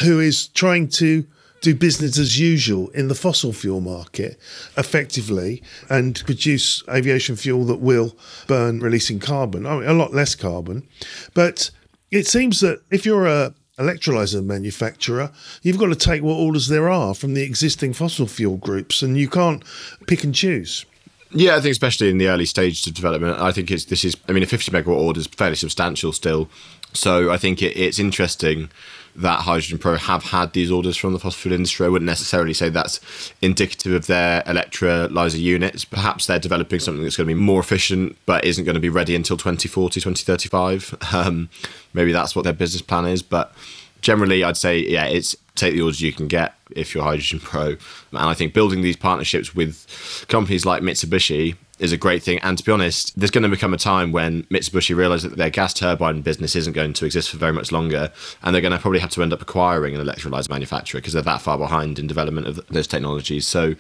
who 0.03 0.19
is 0.21 0.49
trying 0.49 0.88
to 0.88 1.25
do 1.64 1.75
business 1.75 2.19
as 2.19 2.38
usual 2.38 2.90
in 2.90 3.08
the 3.08 3.14
fossil 3.14 3.52
fuel 3.52 3.81
market 3.81 4.38
effectively 4.76 5.62
and 5.88 6.22
produce 6.26 6.82
aviation 6.88 7.37
fuel 7.37 7.64
that 7.64 7.81
will 7.81 8.14
burn 8.46 8.81
releasing 8.81 9.19
carbon, 9.19 9.66
I 9.66 9.78
mean, 9.78 9.88
a 9.88 9.94
lot 9.94 10.12
less 10.12 10.34
carbon. 10.34 10.87
But 11.32 11.70
it 12.11 12.26
seems 12.26 12.61
that 12.61 12.82
if 12.90 13.06
you're 13.06 13.26
a 13.26 13.55
electrolyzer 13.78 14.44
manufacturer, 14.44 15.32
you've 15.62 15.78
got 15.78 15.87
to 15.87 15.96
take 15.96 16.22
what 16.22 16.34
orders 16.34 16.69
there 16.69 16.88
are 16.88 17.14
from 17.14 17.34
the 17.34 17.43
existing 17.43 17.93
fossil 17.93 18.26
fuel 18.26 18.56
groups, 18.56 19.02
and 19.02 19.19
you 19.19 19.28
can't 19.28 19.64
pick 20.06 20.22
and 20.22 20.34
choose. 20.34 20.84
Yeah, 21.32 21.56
I 21.56 21.61
think 21.61 21.72
especially 21.72 22.11
in 22.11 22.19
the 22.19 22.28
early 22.28 22.44
stages 22.44 22.87
of 22.87 22.94
development, 22.94 23.40
I 23.40 23.50
think 23.50 23.70
it's 23.70 23.87
this 23.87 24.05
is. 24.05 24.16
I 24.28 24.32
mean, 24.32 24.44
a 24.44 24.46
50 24.46 24.70
megawatt 24.70 24.99
order 24.99 25.19
is 25.19 25.26
fairly 25.26 25.56
substantial 25.56 26.12
still, 26.12 26.49
so 26.93 27.32
I 27.32 27.38
think 27.38 27.62
it, 27.62 27.76
it's 27.76 27.99
interesting 27.99 28.70
that 29.16 29.40
Hydrogen 29.40 29.78
Pro 29.78 29.96
have 29.96 30.25
had 30.25 30.52
these 30.52 30.70
orders 30.70 30.96
from 30.96 31.12
the 31.12 31.19
fossil 31.19 31.38
fuel 31.38 31.55
industry. 31.55 31.87
I 31.87 31.88
wouldn't 31.88 32.06
necessarily 32.06 32.52
say 32.52 32.69
that's 32.69 33.32
indicative 33.40 33.93
of 33.93 34.06
their 34.06 34.43
electrolyzer 34.43 35.40
units. 35.40 35.84
Perhaps 35.84 36.26
they're 36.26 36.38
developing 36.38 36.81
something 36.81 37.02
that's 37.02 37.16
going 37.16 37.28
to 37.28 37.34
be 37.34 37.40
more 37.40 37.61
efficient, 37.61 38.16
but 38.26 38.44
isn't 38.44 38.64
going 38.64 38.75
to 38.75 38.81
be 38.81 38.88
ready 38.88 39.14
until 39.14 39.37
2040, 39.37 40.00
2035. 40.00 40.94
Um, 41.14 41.49
maybe 41.93 42.12
that's 42.12 42.34
what 42.34 42.43
their 42.43 42.52
business 42.52 42.82
plan 42.82 43.06
is. 43.06 43.22
But 43.22 43.55
generally, 44.00 44.43
I'd 44.43 44.56
say, 44.56 44.78
yeah, 44.78 45.05
it's 45.05 45.37
take 45.55 45.75
the 45.75 45.81
orders 45.81 46.00
you 46.00 46.12
can 46.12 46.26
get 46.26 46.55
if 46.75 46.94
you're 46.94 47.05
Hydrogen 47.05 47.38
Pro. 47.38 47.66
And 47.66 47.78
I 48.12 48.34
think 48.34 48.52
building 48.52 48.82
these 48.82 48.96
partnerships 48.96 49.55
with 49.55 50.26
companies 50.28 50.66
like 50.66 50.82
Mitsubishi 50.82 51.56
is 51.85 51.93
a 51.93 51.97
great 51.97 52.23
thing. 52.23 52.39
And 52.41 52.59
to 52.59 52.65
be 52.65 52.73
honest, 52.73 53.19
there's 53.19 53.31
going 53.31 53.43
to 53.43 53.49
become 53.49 53.75
a 53.75 53.79
time 53.79 54.11
when 54.11 54.43
Mitsubishi 54.45 54.97
realise 54.97 55.23
that 55.23 55.37
their 55.37 55.51
gas 55.51 55.75
turbine 55.75 56.23
business 56.23 56.57
isn't 56.57 56.73
going 56.73 56.95
to 56.95 57.05
exist 57.05 57.31
for 57.31 57.37
very 57.37 57.53
much 57.53 57.71
longer, 57.71 58.11
and 58.43 58.55
they're 58.55 58.63
going 58.63 58.73
to 58.73 58.79
probably 58.79 59.01
have 59.01 59.11
to 59.11 59.23
end 59.23 59.33
up 59.33 59.43
acquiring 59.43 59.95
an 59.95 60.05
electrolyzer 60.05 60.49
manufacturer 60.49 61.01
because 61.01 61.13
they're 61.13 61.23
that 61.23 61.43
far 61.43 61.59
behind 61.59 61.99
in 61.99 62.07
development 62.07 62.47
of 62.49 62.67
those 62.69 62.89
technologies. 62.89 63.47
So. 63.47 63.75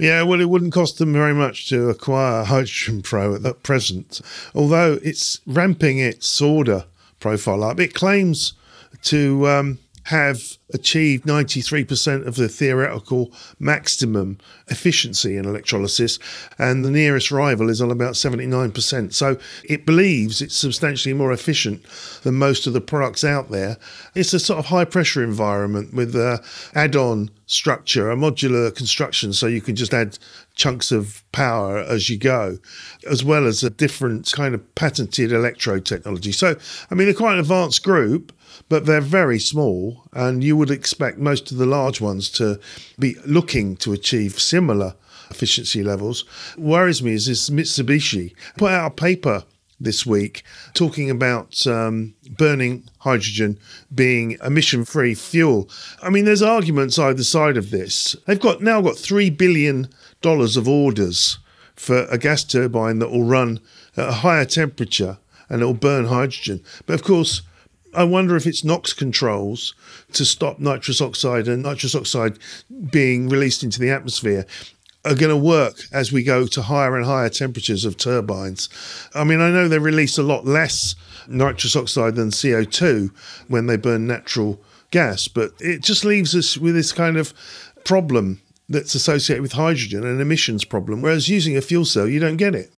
Yeah, 0.00 0.22
well, 0.22 0.40
it 0.40 0.48
wouldn't 0.48 0.72
cost 0.72 0.98
them 0.98 1.12
very 1.12 1.34
much 1.34 1.68
to 1.70 1.88
acquire 1.88 2.44
Hydrogen 2.44 3.02
Pro 3.02 3.34
at 3.34 3.42
that 3.42 3.64
present, 3.64 4.20
although 4.54 5.00
it's 5.02 5.40
ramping 5.44 5.98
its 5.98 6.40
order 6.40 6.84
profile 7.18 7.64
up. 7.64 7.80
It 7.80 7.94
claims 7.94 8.52
to 9.02 9.48
um, 9.48 9.78
have 10.08 10.56
achieved 10.72 11.26
93% 11.26 12.26
of 12.26 12.36
the 12.36 12.48
theoretical 12.48 13.30
maximum 13.58 14.38
efficiency 14.68 15.36
in 15.36 15.44
electrolysis, 15.44 16.18
and 16.58 16.82
the 16.82 16.90
nearest 16.90 17.30
rival 17.30 17.68
is 17.68 17.82
on 17.82 17.90
about 17.90 18.14
79%. 18.14 19.12
So 19.12 19.36
it 19.64 19.84
believes 19.84 20.40
it's 20.40 20.56
substantially 20.56 21.12
more 21.12 21.30
efficient 21.30 21.84
than 22.22 22.36
most 22.36 22.66
of 22.66 22.72
the 22.72 22.80
products 22.80 23.22
out 23.22 23.50
there. 23.50 23.76
It's 24.14 24.32
a 24.32 24.40
sort 24.40 24.58
of 24.58 24.66
high 24.66 24.86
pressure 24.86 25.22
environment 25.22 25.92
with 25.92 26.16
uh, 26.16 26.38
a 26.74 26.78
add 26.78 26.96
on 26.96 27.30
structure, 27.44 28.10
a 28.10 28.16
modular 28.16 28.74
construction, 28.74 29.34
so 29.34 29.46
you 29.46 29.60
can 29.60 29.76
just 29.76 29.92
add 29.92 30.18
chunks 30.54 30.90
of 30.90 31.22
power 31.32 31.78
as 31.78 32.08
you 32.08 32.16
go, 32.16 32.58
as 33.10 33.22
well 33.22 33.46
as 33.46 33.62
a 33.62 33.68
different 33.68 34.32
kind 34.32 34.54
of 34.54 34.74
patented 34.74 35.32
electrode 35.32 35.84
technology. 35.84 36.32
So, 36.32 36.56
I 36.90 36.94
mean, 36.94 37.06
they're 37.06 37.14
quite 37.14 37.34
an 37.34 37.40
advanced 37.40 37.84
group 37.84 38.32
but 38.68 38.86
they're 38.86 39.00
very 39.00 39.38
small, 39.38 40.04
and 40.12 40.42
you 40.42 40.56
would 40.56 40.70
expect 40.70 41.18
most 41.18 41.50
of 41.50 41.58
the 41.58 41.66
large 41.66 42.00
ones 42.00 42.30
to 42.30 42.60
be 42.98 43.16
looking 43.26 43.76
to 43.76 43.92
achieve 43.92 44.38
similar 44.38 44.94
efficiency 45.30 45.82
levels. 45.82 46.24
Worries 46.56 47.02
me 47.02 47.12
is 47.12 47.26
this 47.26 47.50
Mitsubishi 47.50 48.34
put 48.56 48.72
out 48.72 48.92
a 48.92 48.94
paper 48.94 49.44
this 49.80 50.04
week 50.04 50.42
talking 50.74 51.10
about 51.10 51.66
um, 51.66 52.14
burning 52.36 52.84
hydrogen 52.98 53.58
being 53.94 54.36
emission 54.42 54.84
free 54.84 55.14
fuel. 55.14 55.68
I 56.02 56.10
mean, 56.10 56.24
there's 56.24 56.42
arguments 56.42 56.98
either 56.98 57.22
side 57.22 57.56
of 57.56 57.70
this. 57.70 58.16
They've 58.26 58.40
got 58.40 58.60
now 58.60 58.80
got 58.80 58.94
$3 58.94 59.36
billion 59.36 59.88
of 60.22 60.68
orders 60.68 61.38
for 61.76 62.04
a 62.06 62.18
gas 62.18 62.42
turbine 62.42 62.98
that 62.98 63.10
will 63.10 63.24
run 63.24 63.60
at 63.96 64.08
a 64.08 64.12
higher 64.12 64.44
temperature 64.44 65.18
and 65.48 65.62
it 65.62 65.64
will 65.64 65.74
burn 65.74 66.06
hydrogen. 66.06 66.62
But 66.86 66.94
of 66.94 67.04
course, 67.04 67.42
I 67.98 68.04
wonder 68.04 68.36
if 68.36 68.46
it's 68.46 68.62
NOx 68.62 68.92
controls 68.92 69.74
to 70.12 70.24
stop 70.24 70.60
nitrous 70.60 71.00
oxide 71.00 71.48
and 71.48 71.64
nitrous 71.64 71.96
oxide 71.96 72.38
being 72.92 73.28
released 73.28 73.64
into 73.64 73.80
the 73.80 73.90
atmosphere 73.90 74.46
are 75.04 75.16
going 75.16 75.30
to 75.30 75.36
work 75.36 75.80
as 75.92 76.12
we 76.12 76.22
go 76.22 76.46
to 76.46 76.62
higher 76.62 76.96
and 76.96 77.04
higher 77.04 77.28
temperatures 77.28 77.84
of 77.84 77.96
turbines. 77.96 78.68
I 79.16 79.24
mean, 79.24 79.40
I 79.40 79.50
know 79.50 79.66
they 79.66 79.80
release 79.80 80.16
a 80.16 80.22
lot 80.22 80.44
less 80.46 80.94
nitrous 81.26 81.74
oxide 81.74 82.14
than 82.14 82.30
CO2 82.30 83.10
when 83.48 83.66
they 83.66 83.76
burn 83.76 84.06
natural 84.06 84.62
gas, 84.92 85.26
but 85.26 85.54
it 85.58 85.82
just 85.82 86.04
leaves 86.04 86.36
us 86.36 86.56
with 86.56 86.76
this 86.76 86.92
kind 86.92 87.16
of 87.16 87.34
problem 87.84 88.40
that's 88.68 88.94
associated 88.94 89.42
with 89.42 89.54
hydrogen, 89.54 90.06
an 90.06 90.20
emissions 90.20 90.64
problem, 90.64 91.02
whereas 91.02 91.28
using 91.28 91.56
a 91.56 91.60
fuel 91.60 91.84
cell, 91.84 92.06
you 92.06 92.20
don't 92.20 92.36
get 92.36 92.54
it. 92.54 92.72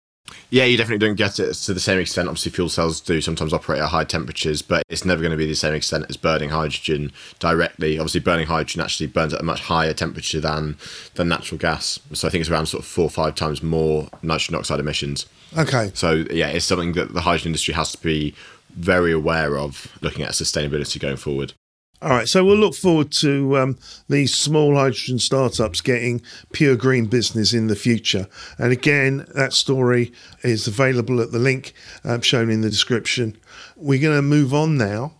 Yeah, 0.51 0.65
you 0.65 0.77
definitely 0.77 1.05
don't 1.05 1.15
get 1.15 1.39
it 1.39 1.53
to 1.53 1.73
the 1.73 1.79
same 1.79 1.99
extent. 1.99 2.27
Obviously, 2.27 2.51
fuel 2.51 2.69
cells 2.69 2.99
do 2.99 3.21
sometimes 3.21 3.53
operate 3.53 3.81
at 3.81 3.89
high 3.89 4.03
temperatures, 4.03 4.61
but 4.61 4.83
it's 4.89 5.05
never 5.05 5.21
going 5.21 5.31
to 5.31 5.37
be 5.37 5.45
the 5.45 5.55
same 5.55 5.73
extent 5.73 6.05
as 6.09 6.17
burning 6.17 6.49
hydrogen 6.49 7.11
directly. 7.37 7.99
Obviously, 7.99 8.19
burning 8.19 8.47
hydrogen 8.47 8.81
actually 8.81 9.07
burns 9.07 9.33
at 9.33 9.41
a 9.41 9.43
much 9.43 9.61
higher 9.61 9.93
temperature 9.93 10.39
than 10.39 10.77
than 11.15 11.29
natural 11.29 11.59
gas. 11.59 11.99
So 12.13 12.27
I 12.27 12.31
think 12.31 12.41
it's 12.41 12.49
around 12.49 12.65
sort 12.65 12.83
of 12.83 12.87
four 12.87 13.05
or 13.05 13.11
five 13.11 13.35
times 13.35 13.61
more 13.61 14.09
nitrogen 14.23 14.55
oxide 14.55 14.79
emissions. 14.79 15.27
Okay. 15.57 15.91
So 15.93 16.25
yeah, 16.31 16.47
it's 16.47 16.65
something 16.65 16.93
that 16.93 17.13
the 17.13 17.21
hydrogen 17.21 17.49
industry 17.49 17.75
has 17.75 17.91
to 17.91 18.01
be 18.01 18.33
very 18.69 19.11
aware 19.11 19.57
of 19.57 19.87
looking 20.01 20.23
at 20.23 20.31
sustainability 20.31 20.99
going 20.99 21.17
forward. 21.17 21.53
All 22.01 22.11
right, 22.11 22.29
so 22.29 22.45
we'll 22.45 22.55
look 22.55 22.75
forward 22.75 23.11
to 23.13 23.57
um, 23.57 23.77
these 24.07 24.33
small 24.33 24.75
hydrogen 24.75 25.19
startups 25.19 25.81
getting 25.81 26.21
pure 26.53 26.77
green 26.77 27.07
business 27.07 27.53
in 27.53 27.67
the 27.67 27.75
future. 27.75 28.27
And 28.57 28.71
again, 28.71 29.25
that 29.35 29.51
story 29.51 30.13
is 30.41 30.65
available 30.65 31.19
at 31.19 31.33
the 31.33 31.39
link 31.39 31.73
um, 32.05 32.21
shown 32.21 32.49
in 32.49 32.61
the 32.61 32.69
description. 32.69 33.35
We're 33.75 34.01
going 34.01 34.15
to 34.15 34.21
move 34.21 34.53
on 34.53 34.77
now 34.77 35.15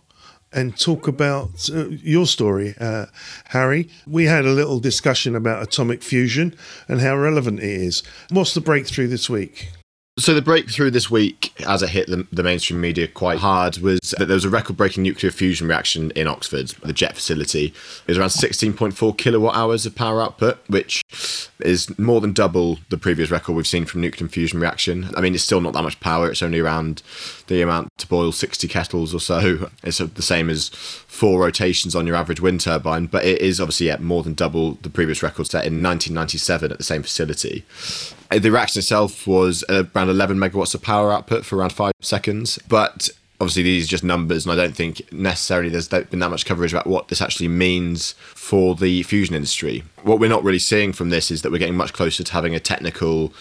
and 0.54 0.74
talk 0.78 1.06
about 1.06 1.68
uh, 1.70 1.88
your 1.88 2.26
story, 2.26 2.74
uh, 2.80 3.06
Harry. 3.48 3.90
We 4.06 4.24
had 4.24 4.46
a 4.46 4.50
little 4.50 4.80
discussion 4.80 5.36
about 5.36 5.62
atomic 5.62 6.02
fusion 6.02 6.56
and 6.88 7.02
how 7.02 7.14
relevant 7.16 7.60
it 7.60 7.64
is. 7.64 8.02
What's 8.30 8.54
the 8.54 8.62
breakthrough 8.62 9.08
this 9.08 9.28
week? 9.28 9.70
So 10.20 10.34
the 10.34 10.42
breakthrough 10.42 10.90
this 10.90 11.10
week, 11.10 11.54
as 11.66 11.82
it 11.82 11.88
hit 11.88 12.06
the, 12.06 12.26
the 12.30 12.42
mainstream 12.42 12.78
media 12.78 13.08
quite 13.08 13.38
hard, 13.38 13.78
was 13.78 13.98
that 14.18 14.26
there 14.26 14.34
was 14.34 14.44
a 14.44 14.50
record-breaking 14.50 15.02
nuclear 15.02 15.32
fusion 15.32 15.66
reaction 15.66 16.10
in 16.10 16.26
Oxford, 16.26 16.74
the 16.82 16.92
JET 16.92 17.14
facility. 17.14 17.72
It 18.06 18.06
was 18.06 18.18
around 18.18 18.28
16.4 18.28 19.16
kilowatt 19.16 19.56
hours 19.56 19.86
of 19.86 19.94
power 19.94 20.20
output, 20.20 20.58
which 20.68 21.02
is 21.60 21.98
more 21.98 22.20
than 22.20 22.34
double 22.34 22.80
the 22.90 22.98
previous 22.98 23.30
record 23.30 23.54
we've 23.54 23.66
seen 23.66 23.86
from 23.86 24.02
nuclear 24.02 24.28
fusion 24.28 24.60
reaction. 24.60 25.08
I 25.16 25.22
mean, 25.22 25.34
it's 25.34 25.42
still 25.42 25.62
not 25.62 25.72
that 25.72 25.82
much 25.82 25.98
power. 26.00 26.30
It's 26.30 26.42
only 26.42 26.60
around 26.60 27.02
the 27.50 27.62
amount 27.62 27.90
to 27.98 28.06
boil 28.06 28.32
60 28.32 28.66
kettles 28.68 29.12
or 29.12 29.20
so. 29.20 29.68
It's 29.82 29.98
the 29.98 30.22
same 30.22 30.48
as 30.48 30.68
four 30.68 31.40
rotations 31.40 31.94
on 31.94 32.06
your 32.06 32.16
average 32.16 32.40
wind 32.40 32.60
turbine, 32.60 33.06
but 33.06 33.24
it 33.24 33.42
is 33.42 33.60
obviously 33.60 33.88
yeah, 33.88 33.96
more 33.98 34.22
than 34.22 34.34
double 34.34 34.74
the 34.82 34.88
previous 34.88 35.22
record 35.22 35.48
set 35.48 35.66
in 35.66 35.82
1997 35.82 36.70
at 36.70 36.78
the 36.78 36.84
same 36.84 37.02
facility. 37.02 37.64
The 38.30 38.50
reaction 38.50 38.78
itself 38.78 39.26
was 39.26 39.64
around 39.68 40.08
11 40.08 40.38
megawatts 40.38 40.74
of 40.74 40.82
power 40.82 41.12
output 41.12 41.44
for 41.44 41.56
around 41.56 41.72
five 41.72 41.92
seconds, 42.00 42.58
but 42.68 43.10
obviously 43.40 43.64
these 43.64 43.86
are 43.86 43.88
just 43.88 44.04
numbers, 44.04 44.46
and 44.46 44.52
I 44.52 44.56
don't 44.56 44.76
think 44.76 45.12
necessarily 45.12 45.70
there's 45.70 45.88
been 45.88 46.20
that 46.20 46.30
much 46.30 46.46
coverage 46.46 46.72
about 46.72 46.86
what 46.86 47.08
this 47.08 47.20
actually 47.20 47.48
means 47.48 48.12
for 48.12 48.76
the 48.76 49.02
fusion 49.02 49.34
industry. 49.34 49.82
What 50.04 50.20
we're 50.20 50.30
not 50.30 50.44
really 50.44 50.60
seeing 50.60 50.92
from 50.92 51.10
this 51.10 51.32
is 51.32 51.42
that 51.42 51.50
we're 51.50 51.58
getting 51.58 51.76
much 51.76 51.92
closer 51.92 52.22
to 52.22 52.32
having 52.32 52.54
a 52.54 52.60
technical 52.60 53.32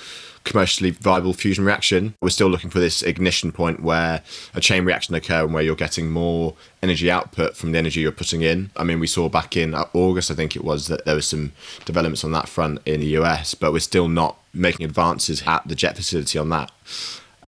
commercially 0.43 0.91
viable 0.91 1.33
fusion 1.33 1.65
reaction. 1.65 2.15
We're 2.21 2.29
still 2.29 2.49
looking 2.49 2.69
for 2.69 2.79
this 2.79 3.01
ignition 3.01 3.51
point 3.51 3.81
where 3.81 4.23
a 4.53 4.61
chain 4.61 4.85
reaction 4.85 5.15
occur 5.15 5.43
and 5.43 5.53
where 5.53 5.63
you're 5.63 5.75
getting 5.75 6.09
more 6.09 6.55
energy 6.81 7.11
output 7.11 7.55
from 7.55 7.71
the 7.71 7.77
energy 7.77 8.01
you're 8.01 8.11
putting 8.11 8.41
in. 8.41 8.71
I 8.75 8.83
mean, 8.83 8.99
we 8.99 9.07
saw 9.07 9.29
back 9.29 9.55
in 9.57 9.75
August, 9.75 10.31
I 10.31 10.35
think 10.35 10.55
it 10.55 10.63
was, 10.63 10.87
that 10.87 11.05
there 11.05 11.15
was 11.15 11.27
some 11.27 11.51
developments 11.85 12.23
on 12.23 12.31
that 12.31 12.49
front 12.49 12.79
in 12.85 13.01
the 13.01 13.17
US, 13.17 13.53
but 13.53 13.71
we're 13.71 13.79
still 13.79 14.07
not 14.07 14.37
making 14.53 14.85
advances 14.85 15.43
at 15.45 15.67
the 15.67 15.75
jet 15.75 15.95
facility 15.95 16.39
on 16.39 16.49
that. 16.49 16.71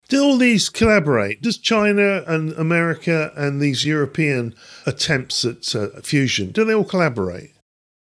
Do 0.09 0.23
all 0.23 0.37
these 0.37 0.69
collaborate? 0.69 1.41
Does 1.41 1.57
China 1.57 2.23
and 2.27 2.53
America 2.53 3.33
and 3.35 3.63
these 3.63 3.87
European 3.87 4.55
attempts 4.85 5.45
at 5.45 5.75
uh, 5.75 5.89
fusion, 6.03 6.51
do 6.51 6.65
they 6.65 6.75
all 6.75 6.85
collaborate? 6.85 7.52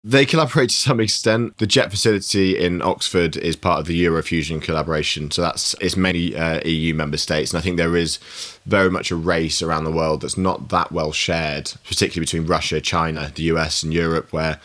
They 0.02 0.24
collaborate 0.24 0.70
to 0.70 0.74
some 0.74 0.98
extent. 0.98 1.58
The 1.58 1.66
jet 1.66 1.90
facility 1.90 2.58
in 2.58 2.80
Oxford 2.80 3.36
is 3.36 3.54
part 3.54 3.80
of 3.80 3.86
the 3.86 4.02
Eurofusion 4.02 4.62
collaboration, 4.62 5.30
so 5.30 5.42
that's 5.42 5.74
it's 5.78 5.96
mainly 5.96 6.34
uh, 6.34 6.66
EU 6.66 6.94
member 6.94 7.18
states, 7.18 7.52
and 7.52 7.58
I 7.58 7.60
think 7.60 7.76
there 7.76 7.96
is 7.96 8.16
very 8.64 8.90
much 8.90 9.10
a 9.10 9.16
race 9.16 9.60
around 9.60 9.84
the 9.84 9.92
world 9.92 10.22
that's 10.22 10.38
not 10.38 10.70
that 10.70 10.90
well 10.90 11.12
shared, 11.12 11.74
particularly 11.84 12.24
between 12.24 12.46
Russia, 12.46 12.80
China, 12.80 13.30
the 13.34 13.42
US, 13.54 13.82
and 13.82 13.92
Europe, 13.92 14.32
where 14.32 14.58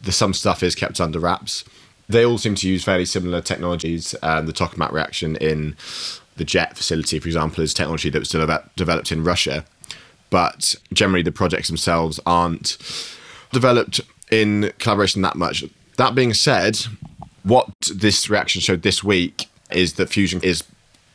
the 0.00 0.12
some 0.12 0.32
stuff 0.32 0.62
is 0.62 0.76
kept 0.76 1.00
under 1.00 1.18
wraps. 1.18 1.64
They 2.08 2.24
all 2.24 2.38
seem 2.38 2.54
to 2.54 2.68
use 2.68 2.84
fairly 2.84 3.06
similar 3.06 3.40
technologies. 3.40 4.14
Um, 4.22 4.46
the 4.46 4.52
tokamak 4.52 4.92
reaction 4.92 5.34
in 5.36 5.74
the 6.36 6.44
jet 6.44 6.76
facility, 6.76 7.18
for 7.18 7.26
example, 7.26 7.64
is 7.64 7.74
technology 7.74 8.08
that 8.10 8.20
was 8.20 8.28
developed 8.76 9.10
in 9.10 9.24
Russia, 9.24 9.64
but 10.30 10.76
generally 10.92 11.22
the 11.22 11.32
projects 11.32 11.66
themselves 11.66 12.20
aren't 12.24 12.76
developed 13.52 14.00
in 14.30 14.72
collaboration 14.78 15.22
that 15.22 15.36
much. 15.36 15.64
That 15.96 16.14
being 16.14 16.34
said, 16.34 16.78
what 17.42 17.68
this 17.94 18.28
reaction 18.28 18.60
showed 18.60 18.82
this 18.82 19.02
week 19.02 19.48
is 19.70 19.94
that 19.94 20.08
fusion 20.08 20.40
is 20.42 20.64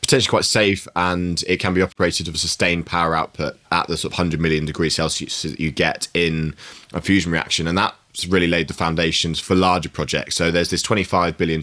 potentially 0.00 0.30
quite 0.30 0.44
safe 0.44 0.88
and 0.96 1.42
it 1.46 1.58
can 1.58 1.74
be 1.74 1.80
operated 1.80 2.26
with 2.26 2.36
a 2.36 2.38
sustained 2.38 2.84
power 2.86 3.14
output 3.14 3.56
at 3.70 3.86
the 3.86 3.96
sort 3.96 4.12
of 4.12 4.18
100 4.18 4.40
million 4.40 4.66
degrees 4.66 4.94
Celsius 4.94 5.42
that 5.42 5.60
you 5.60 5.70
get 5.70 6.08
in 6.12 6.54
a 6.92 7.00
fusion 7.00 7.32
reaction. 7.32 7.66
And 7.66 7.78
that's 7.78 8.26
really 8.26 8.48
laid 8.48 8.68
the 8.68 8.74
foundations 8.74 9.38
for 9.40 9.54
larger 9.54 9.88
projects. 9.88 10.34
So 10.34 10.50
there's 10.50 10.70
this 10.70 10.82
$25 10.82 11.36
billion 11.36 11.62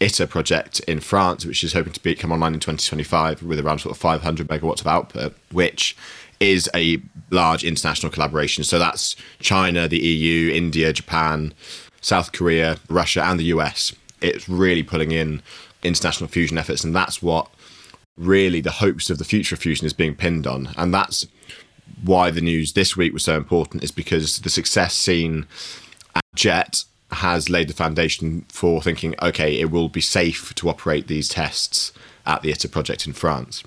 ITER 0.00 0.26
project 0.26 0.80
in 0.80 1.00
France, 1.00 1.46
which 1.46 1.64
is 1.64 1.72
hoping 1.72 1.92
to 1.94 2.02
be, 2.02 2.14
come 2.14 2.30
online 2.30 2.54
in 2.54 2.60
2025 2.60 3.42
with 3.42 3.58
around 3.58 3.78
sort 3.78 3.94
of 3.94 4.00
500 4.00 4.46
megawatts 4.46 4.80
of 4.80 4.86
output, 4.86 5.34
which 5.50 5.96
is 6.40 6.68
a 6.74 6.98
large 7.30 7.64
international 7.64 8.12
collaboration. 8.12 8.64
So 8.64 8.78
that's 8.78 9.16
China, 9.40 9.88
the 9.88 9.98
EU, 9.98 10.52
India, 10.52 10.92
Japan, 10.92 11.54
South 12.00 12.32
Korea, 12.32 12.78
Russia, 12.88 13.24
and 13.24 13.40
the 13.40 13.44
US. 13.46 13.94
It's 14.20 14.48
really 14.48 14.82
pulling 14.82 15.10
in 15.10 15.42
international 15.82 16.28
fusion 16.28 16.58
efforts, 16.58 16.84
and 16.84 16.94
that's 16.94 17.22
what 17.22 17.48
really 18.16 18.60
the 18.60 18.70
hopes 18.70 19.10
of 19.10 19.18
the 19.18 19.24
future 19.24 19.54
of 19.54 19.60
fusion 19.60 19.86
is 19.86 19.92
being 19.92 20.14
pinned 20.14 20.46
on. 20.46 20.70
And 20.76 20.92
that's 20.94 21.26
why 22.02 22.30
the 22.30 22.40
news 22.40 22.72
this 22.72 22.96
week 22.96 23.12
was 23.12 23.24
so 23.24 23.36
important, 23.36 23.84
is 23.84 23.90
because 23.90 24.38
the 24.38 24.50
success 24.50 24.94
seen 24.94 25.46
at 26.14 26.22
JET 26.34 26.84
has 27.10 27.48
laid 27.48 27.68
the 27.68 27.74
foundation 27.74 28.44
for 28.48 28.82
thinking, 28.82 29.14
okay, 29.22 29.60
it 29.60 29.70
will 29.70 29.88
be 29.88 30.00
safe 30.00 30.54
to 30.56 30.68
operate 30.68 31.06
these 31.06 31.28
tests 31.28 31.92
at 32.24 32.42
the 32.42 32.50
ITER 32.50 32.68
project 32.68 33.06
in 33.06 33.12
France. 33.12 33.62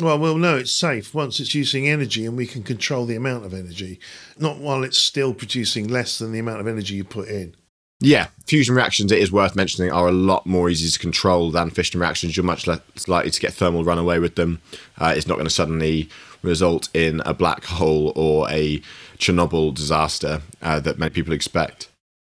Well, 0.00 0.18
we'll 0.18 0.38
know 0.38 0.56
it's 0.56 0.72
safe 0.72 1.14
once 1.14 1.38
it's 1.38 1.54
using 1.54 1.88
energy 1.88 2.26
and 2.26 2.36
we 2.36 2.46
can 2.46 2.64
control 2.64 3.06
the 3.06 3.14
amount 3.14 3.44
of 3.44 3.54
energy, 3.54 4.00
not 4.38 4.58
while 4.58 4.82
it's 4.82 4.98
still 4.98 5.32
producing 5.32 5.86
less 5.86 6.18
than 6.18 6.32
the 6.32 6.40
amount 6.40 6.60
of 6.60 6.66
energy 6.66 6.96
you 6.96 7.04
put 7.04 7.28
in. 7.28 7.54
Yeah, 8.00 8.26
fusion 8.46 8.74
reactions, 8.74 9.12
it 9.12 9.20
is 9.20 9.30
worth 9.30 9.54
mentioning, 9.54 9.92
are 9.92 10.08
a 10.08 10.12
lot 10.12 10.46
more 10.46 10.68
easy 10.68 10.90
to 10.90 10.98
control 10.98 11.52
than 11.52 11.70
fission 11.70 12.00
reactions. 12.00 12.36
You're 12.36 12.44
much 12.44 12.66
less 12.66 12.80
likely 13.06 13.30
to 13.30 13.40
get 13.40 13.54
thermal 13.54 13.84
runaway 13.84 14.18
with 14.18 14.34
them. 14.34 14.60
Uh, 14.98 15.14
it's 15.16 15.28
not 15.28 15.34
going 15.34 15.46
to 15.46 15.50
suddenly 15.50 16.08
result 16.42 16.88
in 16.92 17.22
a 17.24 17.32
black 17.32 17.64
hole 17.64 18.12
or 18.16 18.50
a 18.50 18.82
Chernobyl 19.18 19.72
disaster 19.72 20.42
uh, 20.60 20.80
that 20.80 20.98
many 20.98 21.10
people 21.10 21.32
expect. 21.32 21.88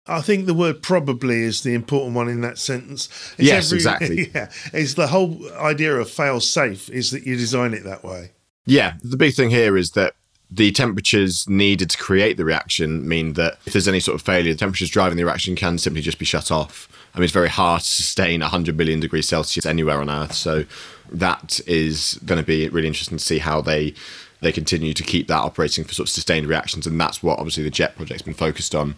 I 0.07 0.21
think 0.21 0.45
the 0.45 0.53
word 0.53 0.81
probably 0.81 1.41
is 1.41 1.63
the 1.63 1.73
important 1.73 2.15
one 2.15 2.29
in 2.29 2.41
that 2.41 2.57
sentence. 2.57 3.07
It's 3.37 3.47
yes, 3.47 3.67
every, 3.67 3.77
exactly. 3.77 4.31
Yeah, 4.35 4.49
is 4.73 4.95
the 4.95 5.07
whole 5.07 5.39
idea 5.53 5.95
of 5.95 6.09
fail 6.09 6.39
safe 6.39 6.89
is 6.89 7.11
that 7.11 7.25
you 7.25 7.35
design 7.35 7.73
it 7.73 7.83
that 7.83 8.03
way. 8.03 8.31
Yeah, 8.65 8.95
the 9.03 9.17
big 9.17 9.33
thing 9.33 9.49
here 9.49 9.77
is 9.77 9.91
that 9.91 10.15
the 10.49 10.71
temperatures 10.71 11.47
needed 11.49 11.89
to 11.89 11.97
create 11.97 12.37
the 12.37 12.45
reaction 12.45 13.07
mean 13.07 13.33
that 13.33 13.57
if 13.65 13.73
there's 13.73 13.87
any 13.87 13.99
sort 13.99 14.15
of 14.15 14.21
failure, 14.21 14.53
the 14.53 14.59
temperatures 14.59 14.89
driving 14.89 15.17
the 15.17 15.25
reaction 15.25 15.55
can 15.55 15.77
simply 15.77 16.01
just 16.01 16.19
be 16.19 16.25
shut 16.25 16.51
off. 16.51 16.87
I 17.13 17.19
mean, 17.19 17.25
it's 17.25 17.33
very 17.33 17.49
hard 17.49 17.81
to 17.81 17.87
sustain 17.87 18.41
100 18.41 18.77
million 18.77 18.99
degrees 18.99 19.27
Celsius 19.27 19.65
anywhere 19.65 19.99
on 19.99 20.09
Earth. 20.09 20.33
So 20.33 20.65
that 21.11 21.59
is 21.67 22.19
going 22.25 22.39
to 22.39 22.45
be 22.45 22.69
really 22.69 22.87
interesting 22.87 23.17
to 23.17 23.23
see 23.23 23.39
how 23.39 23.61
they 23.61 23.93
they 24.39 24.51
continue 24.51 24.93
to 24.93 25.03
keep 25.03 25.27
that 25.27 25.39
operating 25.39 25.83
for 25.83 25.95
sort 25.95 26.07
of 26.07 26.11
sustained 26.11 26.45
reactions, 26.45 26.85
and 26.85 26.99
that's 27.01 27.23
what 27.23 27.39
obviously 27.39 27.63
the 27.63 27.71
Jet 27.71 27.95
project's 27.95 28.21
been 28.21 28.35
focused 28.35 28.75
on 28.75 28.95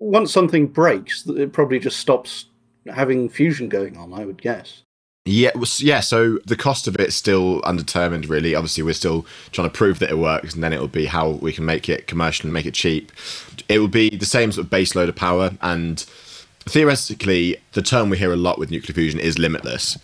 once 0.00 0.32
something 0.32 0.66
breaks, 0.66 1.26
it 1.26 1.52
probably 1.52 1.78
just 1.78 2.00
stops 2.00 2.46
having 2.92 3.28
fusion 3.28 3.68
going 3.68 3.96
on. 3.96 4.12
I 4.12 4.24
would 4.24 4.42
guess. 4.42 4.82
Yeah, 5.26 5.50
yeah. 5.78 6.00
So 6.00 6.38
the 6.46 6.56
cost 6.56 6.88
of 6.88 6.96
it's 6.96 7.14
still 7.14 7.60
undetermined. 7.62 8.28
Really, 8.28 8.54
obviously, 8.54 8.82
we're 8.82 8.94
still 8.94 9.26
trying 9.52 9.70
to 9.70 9.76
prove 9.76 9.98
that 10.00 10.10
it 10.10 10.18
works, 10.18 10.54
and 10.54 10.64
then 10.64 10.72
it 10.72 10.80
will 10.80 10.88
be 10.88 11.06
how 11.06 11.30
we 11.30 11.52
can 11.52 11.66
make 11.66 11.88
it 11.88 12.06
commercial 12.06 12.46
and 12.46 12.54
make 12.54 12.66
it 12.66 12.74
cheap. 12.74 13.12
It 13.68 13.78
will 13.78 13.88
be 13.88 14.10
the 14.10 14.26
same 14.26 14.50
sort 14.50 14.64
of 14.64 14.70
base 14.70 14.96
load 14.96 15.10
of 15.10 15.16
power, 15.16 15.52
and 15.60 16.00
theoretically, 16.60 17.58
the 17.72 17.82
term 17.82 18.10
we 18.10 18.18
hear 18.18 18.32
a 18.32 18.36
lot 18.36 18.58
with 18.58 18.70
nuclear 18.70 18.94
fusion 18.94 19.20
is 19.20 19.38
limitless. 19.38 19.98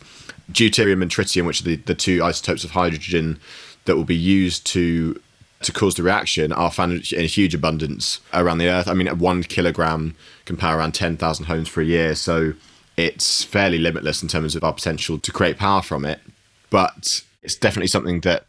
Deuterium 0.53 1.03
and 1.03 1.11
tritium, 1.11 1.47
which 1.47 1.61
are 1.63 1.65
the, 1.65 1.77
the 1.77 1.95
two 1.95 2.23
isotopes 2.23 2.63
of 2.63 2.71
hydrogen 2.71 3.41
that 3.87 3.97
will 3.97 4.05
be 4.05 4.15
used 4.17 4.67
to 4.67 5.21
to 5.67 5.73
cause 5.73 5.95
the 5.95 6.03
reaction 6.03 6.53
are 6.53 6.71
found 6.71 7.13
in 7.13 7.27
huge 7.27 7.55
abundance 7.55 8.21
around 8.33 8.59
the 8.59 8.69
earth. 8.69 8.89
I 8.89 8.95
mean, 8.95 9.07
one 9.19 9.43
kilogram 9.43 10.17
can 10.45 10.57
power 10.57 10.79
around 10.79 10.93
10,000 10.93 11.45
homes 11.45 11.69
for 11.69 11.81
a 11.81 11.85
year. 11.85 12.15
So 12.15 12.55
it's 12.97 13.45
fairly 13.45 13.79
limitless 13.79 14.23
in 14.23 14.29
terms 14.29 14.57
of 14.57 14.65
our 14.65 14.73
potential 14.73 15.19
to 15.19 15.33
create 15.33 15.59
power 15.59 15.83
from 15.83 16.05
it. 16.05 16.21
But 16.71 17.23
it's 17.43 17.57
definitely 17.57 17.89
something 17.89 18.21
that 18.23 18.45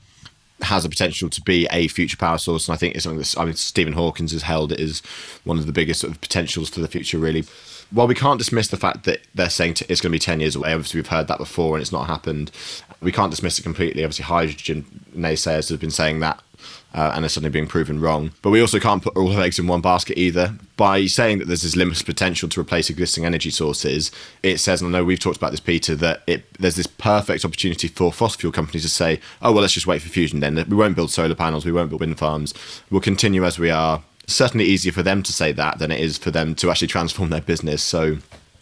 has 0.62 0.86
a 0.86 0.90
potential 0.90 1.30
to 1.30 1.42
be 1.42 1.68
a 1.72 1.88
future 1.88 2.18
power 2.18 2.38
source. 2.38 2.68
And 2.68 2.74
I 2.74 2.78
think 2.78 2.96
it's 2.96 3.04
something 3.04 3.20
that 3.20 3.36
I 3.38 3.46
mean, 3.46 3.54
Stephen 3.56 3.94
Hawkins 3.94 4.32
has 4.32 4.44
held 4.44 4.72
it 4.72 4.80
as 4.80 5.02
one 5.44 5.60
of 5.60 5.66
the 5.66 5.72
biggest 5.74 6.02
sort 6.02 6.14
of 6.14 6.22
potentials 6.22 6.70
for 6.70 6.80
the 6.80 6.88
future, 6.88 7.18
really. 7.18 7.46
while 7.92 8.08
we 8.08 8.16
can't 8.16 8.38
dismiss 8.38 8.68
the 8.68 8.78
fact 8.78 9.06
that 9.06 9.22
they're 9.34 9.50
saying 9.50 9.76
it's 9.88 10.02
going 10.02 10.10
to 10.10 10.16
be 10.16 10.20
10 10.20 10.40
years 10.40 10.56
away, 10.56 10.74
obviously 10.74 11.00
we've 11.00 11.08
heard 11.08 11.28
that 11.28 11.38
before 11.38 11.76
and 11.76 11.82
it's 11.82 11.92
not 11.92 12.08
happened. 12.08 12.52
We 13.02 13.12
can't 13.12 13.32
dismiss 13.32 13.60
it 13.60 13.64
completely. 13.64 14.04
Obviously, 14.04 14.26
hydrogen 14.26 14.86
naysayers 15.16 15.70
have 15.70 15.80
been 15.80 15.92
saying 15.92 16.20
that 16.20 16.42
uh, 16.98 17.12
and 17.13 17.24
are 17.24 17.30
suddenly 17.30 17.51
being 17.51 17.68
proven 17.68 18.01
wrong. 18.01 18.32
But 18.42 18.50
we 18.50 18.60
also 18.60 18.80
can't 18.80 19.04
put 19.04 19.16
all 19.16 19.32
our 19.32 19.44
eggs 19.44 19.60
in 19.60 19.68
one 19.68 19.82
basket 19.82 20.18
either. 20.18 20.56
By 20.77 21.06
saying 21.06 21.38
that 21.38 21.48
there's 21.48 21.62
this 21.62 21.75
limited 21.75 22.06
potential 22.08 22.50
to 22.50 22.60
replace 22.60 22.89
existing 22.89 23.24
energy 23.24 23.51
sources, 23.51 24.12
it 24.42 24.60
says, 24.60 24.82
and 24.82 24.96
I 24.96 25.00
know 25.00 25.06
we've 25.06 25.20
talked 25.20 25.38
about 25.38 25.51
this, 25.51 25.60
Peter, 25.60 25.96
that 25.96 26.24
it, 26.25 26.51
there's 26.58 26.75
this 26.75 26.88
perfect 26.88 27.46
opportunity 27.46 27.88
for 27.88 28.12
fossil 28.12 28.39
fuel 28.39 28.51
companies 28.51 28.82
to 28.82 28.89
say, 28.89 29.22
oh, 29.44 29.51
well, 29.51 29.62
let's 29.62 29.74
just 29.74 29.86
wait 29.86 30.01
for 30.01 30.10
fusion 30.10 30.39
then. 30.39 30.56
We 30.68 30.75
won't 30.75 30.96
build 30.96 31.12
solar 31.12 31.36
panels, 31.36 31.66
we 31.66 31.72
won't 31.72 31.89
build 31.89 32.01
wind 32.01 32.18
farms, 32.18 32.56
we'll 32.89 33.01
continue 33.01 33.46
as 33.46 33.60
we 33.60 33.70
are. 33.70 34.01
Certainly 34.25 34.66
easier 34.66 34.92
for 34.92 35.04
them 35.04 35.22
to 35.24 35.32
say 35.32 35.51
that 35.51 35.77
than 35.77 35.92
it 35.92 36.00
is 36.00 36.18
for 36.18 36.32
them 36.32 36.56
to 36.56 36.72
actually 36.72 36.88
transform 36.88 37.30
their 37.30 37.42
business. 37.42 37.84
So 37.84 38.18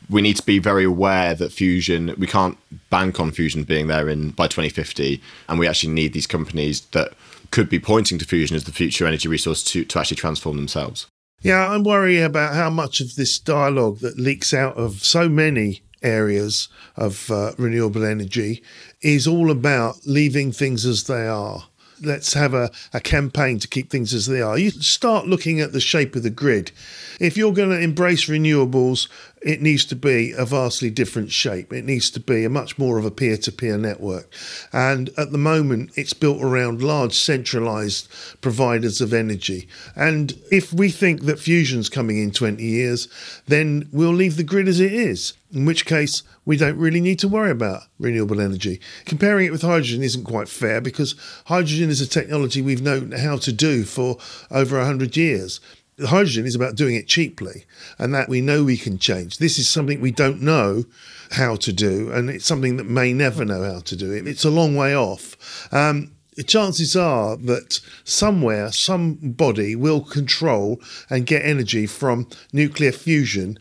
we 0.10 0.22
need 0.22 0.36
to 0.36 0.46
be 0.46 0.60
very 0.60 0.84
aware 0.84 1.34
that 1.36 1.52
fusion 1.52 2.14
we 2.18 2.28
can't 2.28 2.58
bank 2.90 3.20
on 3.20 3.32
fusion 3.32 3.64
being 3.64 3.88
there 3.88 4.08
in 4.08 4.30
by 4.30 4.46
2050 4.46 5.20
and 5.50 5.58
we 5.58 5.68
actually 5.68 5.92
need 5.92 6.14
these 6.14 6.28
companies 6.28 6.82
that 6.92 7.14
could 7.56 7.70
be 7.70 7.80
pointing 7.80 8.18
to 8.18 8.26
fusion 8.26 8.54
as 8.54 8.66
the 8.66 8.72
future 8.74 9.08
energy 9.08 9.30
resource 9.30 9.64
to, 9.64 9.86
to 9.86 9.98
actually 9.98 10.18
transform 10.18 10.58
themselves 10.58 11.08
yeah 11.42 11.70
i'm 11.70 11.86
worried 11.86 12.22
about 12.22 12.54
how 12.54 12.70
much 12.70 13.00
of 13.00 13.16
this 13.16 13.40
dialogue 13.40 14.00
that 14.00 14.20
leaks 14.20 14.54
out 14.54 14.76
of 14.76 15.06
so 15.06 15.30
many 15.30 15.82
areas 16.04 16.68
of 16.98 17.32
uh, 17.32 17.54
renewable 17.58 18.04
energy 18.04 18.62
is 19.02 19.26
all 19.26 19.50
about 19.50 19.96
leaving 20.06 20.52
things 20.52 20.86
as 20.86 21.06
they 21.06 21.26
are 21.26 21.64
let's 22.02 22.34
have 22.34 22.54
a, 22.54 22.70
a 22.94 23.00
campaign 23.00 23.58
to 23.60 23.70
keep 23.70 23.90
things 23.90 24.14
as 24.14 24.26
they 24.26 24.42
are. 24.42 24.58
You 24.58 24.70
start 24.72 25.28
looking 25.28 25.62
at 25.62 25.72
the 25.72 25.80
shape 25.80 26.16
of 26.16 26.24
the 26.24 26.30
grid. 26.30 26.72
If 27.20 27.38
you're 27.38 27.54
going 27.54 27.70
to 27.70 27.80
embrace 27.80 28.26
renewables, 28.26 29.08
it 29.46 29.62
needs 29.62 29.86
to 29.86 29.96
be 29.96 30.32
a 30.32 30.44
vastly 30.44 30.90
different 30.90 31.32
shape. 31.32 31.72
It 31.72 31.86
needs 31.86 32.10
to 32.10 32.20
be 32.20 32.44
a 32.44 32.50
much 32.50 32.80
more 32.80 32.98
of 32.98 33.06
a 33.06 33.12
peer 33.12 33.38
to 33.38 33.52
peer 33.52 33.78
network. 33.78 34.34
And 34.74 35.12
at 35.20 35.32
the 35.32 35.38
moment, 35.38 35.92
it's 35.96 36.14
built 36.14 36.42
around 36.42 36.82
large 36.82 37.14
centralized 37.14 38.10
providers 38.42 39.02
of 39.02 39.14
energy. 39.14 39.68
And 39.96 40.36
if 40.52 40.74
we 40.74 40.90
think 40.90 41.22
that 41.22 41.38
fusion's 41.38 41.90
coming 41.90 42.18
in 42.18 42.32
20 42.32 42.62
years, 42.64 43.08
then 43.46 43.88
we'll 43.92 44.12
leave 44.12 44.36
the 44.36 44.44
grid 44.44 44.68
as 44.68 44.80
it 44.80 44.92
is, 44.92 45.34
in 45.54 45.64
which 45.66 45.86
case, 45.86 46.24
we 46.44 46.58
don't 46.58 46.78
really 46.78 47.02
need 47.02 47.20
to 47.20 47.28
worry 47.28 47.52
about 47.52 47.84
renewable 48.00 48.42
energy. 48.42 48.82
Comparing 49.06 49.46
it 49.46 49.52
with 49.52 49.62
hydrogen 49.62 50.02
isn't 50.02 50.24
quite 50.24 50.50
fair 50.50 50.82
because 50.82 51.14
hydrogen 51.46 51.92
is 51.92 52.02
a 52.02 52.08
technology 52.08 52.64
we've 52.64 52.82
known 52.82 53.12
how 53.12 53.38
to 53.38 53.54
do 53.54 53.84
for 53.84 54.18
over 54.50 54.80
100 54.80 55.16
years. 55.16 55.60
Hydrogen 56.04 56.46
is 56.46 56.56
about 56.56 56.76
doing 56.76 56.96
it 56.96 57.08
cheaply, 57.08 57.66
and 57.98 58.14
that 58.14 58.28
we 58.28 58.42
know 58.42 58.64
we 58.64 58.78
can 58.78 58.98
change. 58.98 59.38
This 59.38 59.58
is 59.58 59.68
something 59.68 60.02
we 60.02 60.12
don't 60.12 60.42
know 60.42 60.86
how 61.32 61.56
to 61.56 61.72
do, 61.72 62.12
and 62.12 62.30
it's 62.30 62.46
something 62.46 62.78
that 62.78 62.86
may 62.86 63.14
never 63.14 63.46
know 63.46 63.64
how 63.64 63.80
to 63.80 63.96
do. 63.96 64.12
It. 64.12 64.28
It's 64.28 64.44
a 64.44 64.50
long 64.50 64.76
way 64.76 64.96
off. 64.96 65.38
Um, 65.74 66.12
chances 66.44 66.96
are 66.96 67.38
that 67.38 67.80
somewhere, 68.04 68.72
somebody 68.72 69.76
will 69.76 70.02
control 70.02 70.82
and 71.10 71.26
get 71.26 71.46
energy 71.46 71.88
from 71.88 72.28
nuclear 72.52 72.92
fusion 72.92 73.58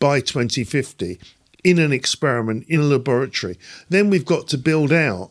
by 0.00 0.20
2050 0.20 1.20
in 1.62 1.78
an 1.78 1.92
experiment 1.92 2.64
in 2.68 2.80
a 2.80 2.84
laboratory. 2.84 3.58
Then 3.88 4.10
we've 4.10 4.24
got 4.24 4.48
to 4.48 4.58
build 4.58 4.92
out 4.92 5.30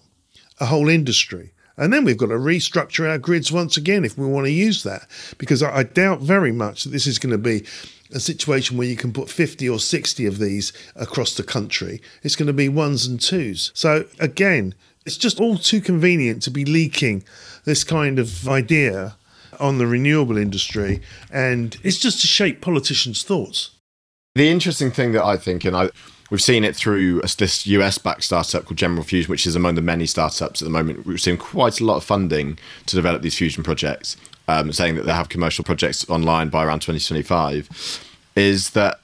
a 0.60 0.68
whole 0.68 0.88
industry. 0.88 1.51
And 1.77 1.93
then 1.93 2.03
we've 2.03 2.17
got 2.17 2.27
to 2.27 2.36
restructure 2.36 3.10
our 3.10 3.17
grids 3.17 3.51
once 3.51 3.77
again 3.77 4.03
if 4.03 4.17
we 4.17 4.25
want 4.25 4.46
to 4.48 4.51
use 4.51 4.84
that. 4.84 5.07
Because 5.38 5.62
I, 5.62 5.84
doubt 5.84 6.22
very 6.22 6.51
much 6.51 6.84
that 6.84 6.89
this 6.89 7.07
is 7.07 7.19
going 7.19 7.31
to 7.31 7.38
be 7.38 7.65
a 8.13 8.19
situation 8.19 8.77
where 8.77 8.88
you 8.88 8.96
can 8.96 9.13
put 9.13 9.29
50 9.29 9.69
or 9.69 9.79
60 9.79 10.25
of 10.25 10.39
these 10.39 10.74
across 10.96 11.36
the 11.36 11.43
country. 11.43 12.01
It's 12.24 12.36
going 12.36 12.48
to 12.48 12.53
be 12.53 12.69
ones 12.69 13.05
and 13.05 13.22
twos. 13.22 13.72
So 13.74 14.05
again, 14.19 14.73
it's 15.06 15.17
just 15.17 15.39
all 15.39 15.58
too 15.58 15.82
convenient 15.82 16.41
to 16.43 16.52
be 16.52 16.65
leaking 16.65 17.23
this 17.65 17.84
kind 17.84 18.19
of 18.19 18.47
idea 18.47 19.15
on 19.60 19.78
the 19.78 19.88
renewable 19.88 20.38
industry. 20.38 21.02
And 21.32 21.78
it's 21.84 21.99
just 21.99 22.21
to 22.21 22.28
shape 22.28 22.62
politicians' 22.62 23.23
thoughts. 23.23 23.71
The 24.36 24.49
interesting 24.49 24.91
thing 24.91 25.13
that 25.13 25.23
I 25.23 25.38
think, 25.38 25.65
and 25.65 25.75
I 25.75 25.89
We've 26.30 26.42
seen 26.42 26.63
it 26.63 26.76
through 26.76 27.22
this 27.22 27.66
US 27.68 27.98
backed 27.98 28.24
startup 28.24 28.66
called 28.66 28.78
General 28.78 29.04
Fusion, 29.04 29.30
which 29.30 29.48
is 29.48 29.56
among 29.56 29.76
the 29.76 29.82
many 29.82 30.06
startups 30.06 30.62
at 30.62 30.66
the 30.66 30.72
moment. 30.72 31.06
We've 31.06 31.22
seen 31.22 31.38
quite 31.38 31.80
a 31.80 31.86
lot 31.86 31.98
of 31.98 32.04
funding 32.04 32.60
to 32.86 32.96
develop 32.96 33.22
these 33.22 33.38
fusion 33.38 33.63
projects, 33.63 34.18
um, 34.48 34.72
saying 34.74 34.96
that 34.96 35.06
they 35.06 35.13
have 35.13 35.30
commercial 35.30 35.63
projects 35.63 36.08
online 36.10 36.50
by 36.50 36.66
around 36.66 36.82
2025. 36.82 38.04
Is 38.36 38.72
that 38.72 39.00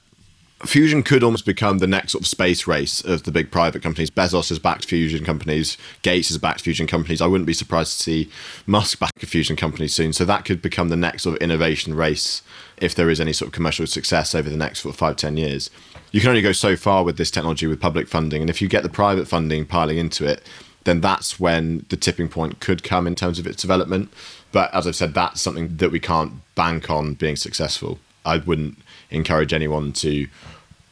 fusion 0.66 1.02
could 1.02 1.22
almost 1.22 1.46
become 1.46 1.78
the 1.78 1.86
next 1.86 2.12
sort 2.12 2.22
of 2.22 2.26
space 2.26 2.66
race 2.66 3.02
of 3.04 3.24
the 3.24 3.32
big 3.32 3.50
private 3.50 3.82
companies. 3.82 4.10
Bezos 4.10 4.48
has 4.48 4.58
backed 4.58 4.84
fusion 4.86 5.24
companies, 5.24 5.76
Gates 6.02 6.28
has 6.28 6.38
backed 6.38 6.60
fusion 6.60 6.86
companies. 6.86 7.20
I 7.20 7.26
wouldn't 7.26 7.46
be 7.46 7.52
surprised 7.52 7.96
to 7.96 8.02
see 8.02 8.30
Musk 8.66 8.98
back 8.98 9.12
a 9.22 9.26
fusion 9.26 9.56
company 9.56 9.88
soon. 9.88 10.12
So 10.12 10.24
that 10.24 10.44
could 10.44 10.62
become 10.62 10.88
the 10.88 10.96
next 10.96 11.22
sort 11.22 11.36
of 11.36 11.42
innovation 11.42 11.94
race 11.94 12.42
if 12.78 12.94
there 12.94 13.10
is 13.10 13.20
any 13.20 13.32
sort 13.32 13.48
of 13.48 13.52
commercial 13.52 13.86
success 13.86 14.34
over 14.34 14.50
the 14.50 14.56
next 14.56 14.80
sort 14.80 14.94
of 14.94 14.98
five, 14.98 15.16
ten 15.16 15.36
years. 15.36 15.70
You 16.12 16.20
can 16.20 16.30
only 16.30 16.42
go 16.42 16.52
so 16.52 16.76
far 16.76 17.04
with 17.04 17.16
this 17.16 17.30
technology 17.30 17.66
with 17.66 17.80
public 17.80 18.08
funding. 18.08 18.40
And 18.40 18.50
if 18.50 18.62
you 18.62 18.68
get 18.68 18.82
the 18.82 18.88
private 18.88 19.26
funding 19.26 19.66
piling 19.66 19.98
into 19.98 20.26
it, 20.26 20.42
then 20.84 21.00
that's 21.00 21.40
when 21.40 21.84
the 21.88 21.96
tipping 21.96 22.28
point 22.28 22.60
could 22.60 22.82
come 22.82 23.06
in 23.06 23.14
terms 23.14 23.38
of 23.38 23.46
its 23.46 23.60
development. 23.60 24.12
But 24.52 24.72
as 24.72 24.86
I've 24.86 24.96
said, 24.96 25.14
that's 25.14 25.40
something 25.40 25.76
that 25.78 25.90
we 25.90 25.98
can't 25.98 26.34
bank 26.54 26.90
on 26.90 27.14
being 27.14 27.36
successful. 27.36 27.98
I 28.24 28.38
wouldn't 28.38 28.78
encourage 29.10 29.52
anyone 29.52 29.92
to 29.94 30.26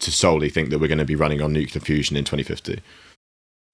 to 0.00 0.10
solely 0.10 0.50
think 0.50 0.70
that 0.70 0.80
we're 0.80 0.88
going 0.88 0.98
to 0.98 1.04
be 1.04 1.14
running 1.14 1.40
on 1.40 1.52
nuclear 1.52 1.80
fusion 1.80 2.16
in 2.16 2.24
2050. 2.24 2.80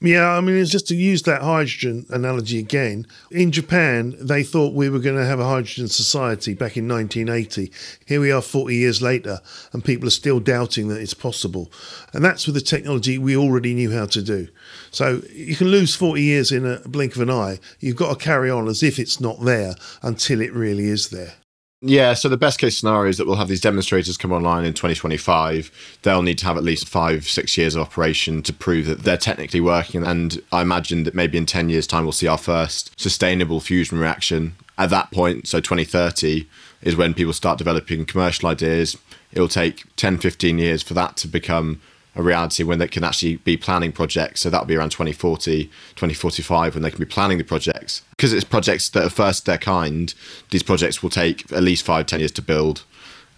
Yeah, 0.01 0.29
I 0.29 0.41
mean, 0.41 0.55
it's 0.55 0.71
just 0.71 0.87
to 0.89 0.95
use 0.95 1.25
that 1.25 1.43
hydrogen 1.43 2.07
analogy 2.11 2.61
again. 2.61 3.05
In 3.33 3.51
Japan, 3.51 4.15
they 4.21 4.45
thought 4.45 4.73
we 4.73 4.89
were 4.89 5.01
going 5.01 5.17
to 5.17 5.25
have 5.25 5.41
a 5.41 5.45
hydrogen 5.45 5.89
society 5.89 6.55
back 6.55 6.77
in 6.77 6.87
1980. 6.87 7.73
Here 8.07 8.21
we 8.21 8.31
are 8.31 8.41
40 8.41 8.77
years 8.77 9.03
later, 9.03 9.41
and 9.73 9.85
people 9.85 10.07
are 10.07 10.13
still 10.13 10.39
doubting 10.39 10.87
that 10.89 11.01
it's 11.01 11.15
possible. 11.15 11.73
And 12.13 12.25
that's 12.25 12.47
with 12.47 12.55
the 12.55 12.61
technology 12.61 13.19
we 13.19 13.37
already 13.37 13.75
knew 13.75 13.91
how 13.91 14.07
to 14.07 14.23
do. 14.23 14.47
So 14.93 15.21
you 15.33 15.57
can 15.57 15.67
lose 15.67 15.97
40 15.97 16.23
years 16.23 16.53
in 16.53 16.65
a 16.65 16.79
blink 16.89 17.17
of 17.17 17.23
an 17.23 17.31
eye. 17.31 17.59
You've 17.81 17.97
got 17.97 18.17
to 18.17 18.25
carry 18.25 18.53
on 18.53 18.69
as 18.69 18.85
if 18.85 19.01
it's 19.01 19.21
not 19.21 19.45
there 19.45 19.75
until 20.03 20.41
it 20.41 20.53
really 20.53 20.87
is 20.87 21.09
there. 21.09 21.33
Yeah, 21.81 22.15
so 22.15 22.29
the 22.29 22.37
best 22.37 22.59
case 22.59 22.77
scenario 22.77 23.09
is 23.09 23.19
that 23.19 23.27
we'll 23.29 23.37
have 23.37 23.47
these 23.47 23.61
demonstrators 23.61 24.17
come 24.17 24.33
online 24.33 24.65
in 24.65 24.73
2025. 24.75 25.71
They'll 26.03 26.23
need 26.23 26.39
to 26.39 26.47
have 26.47 26.57
at 26.57 26.65
least 26.65 26.89
five, 26.89 27.29
six 27.29 27.57
years 27.57 27.77
of 27.77 27.83
operation 27.83 28.43
to 28.43 28.53
prove 28.53 28.87
that 28.87 29.05
they're 29.05 29.17
technically 29.17 29.61
working. 29.61 30.05
And 30.05 30.43
I 30.51 30.63
imagine 30.63 31.05
that 31.05 31.15
maybe 31.15 31.39
in 31.39 31.47
10 31.47 31.69
years' 31.69 31.87
time, 31.87 32.03
we'll 32.03 32.11
see 32.11 32.27
our 32.27 32.37
first 32.37 32.99
sustainable 33.01 33.61
fusion 33.61 33.99
reaction. 34.01 34.57
At 34.77 34.91
that 34.91 35.13
point, 35.13 35.47
so 35.47 35.61
2030, 35.61 36.49
is 36.83 36.97
when 36.97 37.15
people 37.15 37.33
start 37.33 37.59
developing 37.59 38.07
commercial 38.07 38.49
ideas. 38.49 38.97
It'll 39.31 39.47
take 39.47 39.85
10, 39.95 40.19
15 40.19 40.59
years 40.59 40.83
for 40.83 40.95
that 40.95 41.17
to 41.19 41.29
become 41.29 41.81
a 42.19 42.23
reality 42.23 42.65
when 42.65 42.81
they 42.81 42.89
can 42.89 43.05
actually 43.05 43.37
be 43.37 43.57
planning 43.57 43.93
projects. 43.93 44.41
So 44.41 44.51
that'll 44.51 44.67
be 44.67 44.77
around 44.77 44.91
2040, 44.91 45.65
2045 45.67 46.75
when 46.75 46.83
they 46.83 46.91
can 46.91 46.99
be 46.99 47.07
planning 47.07 47.39
the 47.39 47.45
projects. 47.45 48.03
Because 48.11 48.33
it's 48.33 48.45
projects 48.45 48.89
that 48.91 49.05
are 49.05 49.11
first 49.11 49.47
their 49.47 49.57
kind, 49.57 50.13
these 50.51 50.65
projects 50.65 51.01
will 51.01 51.11
take 51.11 51.51
at 51.53 51.63
least 51.63 51.87
five, 51.87 52.07
10 52.07 52.19
years 52.19 52.33
to 52.33 52.43
build. 52.43 52.83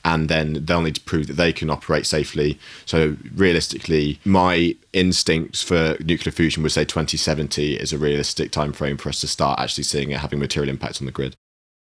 And 0.02 0.30
then 0.30 0.64
they'll 0.64 0.80
need 0.80 0.94
to 0.94 1.02
prove 1.02 1.26
that 1.26 1.34
they 1.34 1.52
can 1.52 1.68
operate 1.68 2.06
safely. 2.06 2.58
So 2.86 3.18
realistically, 3.34 4.18
my 4.24 4.74
instincts 4.94 5.62
for 5.62 5.98
nuclear 6.00 6.32
fusion 6.32 6.62
would 6.62 6.72
say 6.72 6.86
2070 6.86 7.74
is 7.74 7.92
a 7.92 7.98
realistic 7.98 8.50
time 8.50 8.72
frame 8.72 8.96
for 8.96 9.10
us 9.10 9.20
to 9.20 9.28
start 9.28 9.60
actually 9.60 9.84
seeing 9.84 10.10
it 10.10 10.20
having 10.20 10.38
material 10.38 10.70
impact 10.70 11.02
on 11.02 11.06
the 11.06 11.12
grid. 11.12 11.36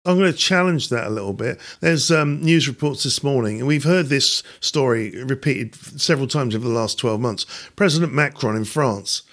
I'm 0.06 0.18
going 0.18 0.30
to 0.30 0.38
challenge 0.38 0.90
that 0.90 1.08
a 1.08 1.10
little 1.10 1.32
bit. 1.32 1.62
There's 1.80 2.12
um, 2.12 2.42
news 2.42 2.68
reports 2.68 3.04
this 3.04 3.24
morning, 3.24 3.60
and 3.60 3.68
we've 3.68 3.86
heard 3.86 4.08
this 4.08 4.44
story 4.60 5.24
repeated 5.24 5.76
several 5.76 6.28
times 6.28 6.54
over 6.56 6.68
the 6.68 6.74
last 6.74 7.00
12 7.00 7.22
months. 7.22 7.46
President 7.78 8.12
Macron 8.12 8.58
in 8.58 8.66
France 8.66 9.24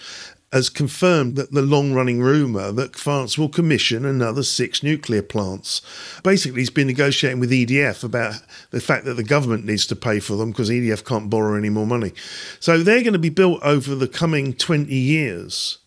has 0.52 0.68
confirmed 0.68 1.34
that 1.34 1.50
the 1.50 1.62
long 1.62 1.92
running 1.92 2.20
rumour 2.20 2.70
that 2.70 2.94
France 2.94 3.36
will 3.36 3.48
commission 3.48 4.04
another 4.04 4.44
six 4.44 4.80
nuclear 4.80 5.22
plants. 5.22 5.82
Basically, 6.22 6.60
he's 6.60 6.70
been 6.70 6.86
negotiating 6.86 7.40
with 7.40 7.50
EDF 7.50 8.04
about 8.04 8.34
the 8.70 8.80
fact 8.80 9.04
that 9.06 9.14
the 9.14 9.24
government 9.24 9.64
needs 9.64 9.86
to 9.88 9.96
pay 9.96 10.20
for 10.20 10.36
them 10.36 10.50
because 10.50 10.70
EDF 10.70 11.04
can't 11.04 11.30
borrow 11.30 11.56
any 11.56 11.70
more 11.70 11.86
money. 11.86 12.12
So 12.60 12.78
they're 12.78 13.02
going 13.02 13.12
to 13.12 13.18
be 13.18 13.28
built 13.28 13.60
over 13.62 13.96
the 13.96 14.08
coming 14.08 14.52
20 14.52 14.94
years. 14.94 15.78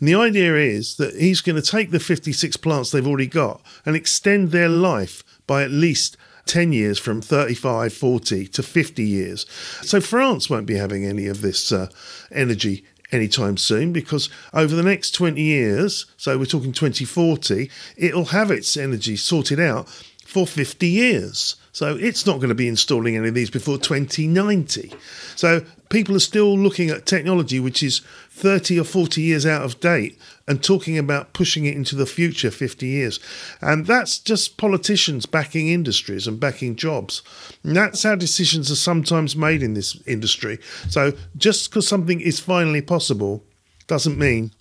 And 0.00 0.08
the 0.08 0.14
idea 0.14 0.56
is 0.56 0.96
that 0.96 1.14
he's 1.14 1.42
going 1.42 1.60
to 1.60 1.70
take 1.70 1.90
the 1.90 2.00
56 2.00 2.56
plants 2.56 2.90
they've 2.90 3.06
already 3.06 3.26
got 3.26 3.60
and 3.84 3.94
extend 3.94 4.50
their 4.50 4.68
life 4.68 5.22
by 5.46 5.62
at 5.62 5.70
least 5.70 6.16
10 6.46 6.72
years 6.72 6.98
from 6.98 7.20
35, 7.20 7.92
40 7.92 8.46
to 8.48 8.62
50 8.62 9.04
years. 9.04 9.46
So 9.82 10.00
France 10.00 10.48
won't 10.48 10.66
be 10.66 10.76
having 10.76 11.04
any 11.04 11.26
of 11.26 11.42
this 11.42 11.70
uh, 11.70 11.88
energy 12.32 12.84
anytime 13.12 13.56
soon 13.56 13.92
because 13.92 14.30
over 14.54 14.74
the 14.74 14.82
next 14.82 15.12
20 15.12 15.40
years, 15.40 16.06
so 16.16 16.38
we're 16.38 16.44
talking 16.46 16.72
2040, 16.72 17.70
it'll 17.96 18.26
have 18.26 18.50
its 18.50 18.76
energy 18.76 19.16
sorted 19.16 19.60
out 19.60 19.88
for 20.30 20.46
50 20.46 20.86
years. 20.86 21.56
So 21.72 21.96
it's 21.96 22.24
not 22.24 22.36
going 22.36 22.50
to 22.50 22.54
be 22.54 22.68
installing 22.68 23.16
any 23.16 23.28
of 23.28 23.34
these 23.34 23.50
before 23.50 23.78
2090. 23.78 24.92
So 25.34 25.64
people 25.88 26.14
are 26.14 26.20
still 26.20 26.56
looking 26.56 26.88
at 26.88 27.04
technology 27.04 27.58
which 27.58 27.82
is 27.82 28.00
30 28.30 28.78
or 28.78 28.84
40 28.84 29.20
years 29.20 29.44
out 29.44 29.62
of 29.62 29.80
date 29.80 30.20
and 30.46 30.62
talking 30.62 30.96
about 30.96 31.32
pushing 31.32 31.64
it 31.64 31.74
into 31.74 31.96
the 31.96 32.06
future 32.06 32.52
50 32.52 32.86
years. 32.86 33.18
And 33.60 33.86
that's 33.86 34.20
just 34.20 34.56
politicians 34.56 35.26
backing 35.26 35.68
industries 35.68 36.28
and 36.28 36.38
backing 36.38 36.76
jobs. 36.76 37.22
And 37.64 37.76
that's 37.76 38.04
how 38.04 38.14
decisions 38.14 38.70
are 38.70 38.76
sometimes 38.76 39.34
made 39.34 39.64
in 39.64 39.74
this 39.74 40.00
industry. 40.06 40.60
So 40.88 41.12
just 41.36 41.70
because 41.70 41.88
something 41.88 42.20
is 42.20 42.38
finally 42.38 42.82
possible 42.82 43.44
doesn't 43.88 44.16
mean 44.16 44.52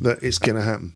that 0.00 0.22
it's 0.22 0.38
going 0.38 0.56
to 0.56 0.62
happen. 0.62 0.94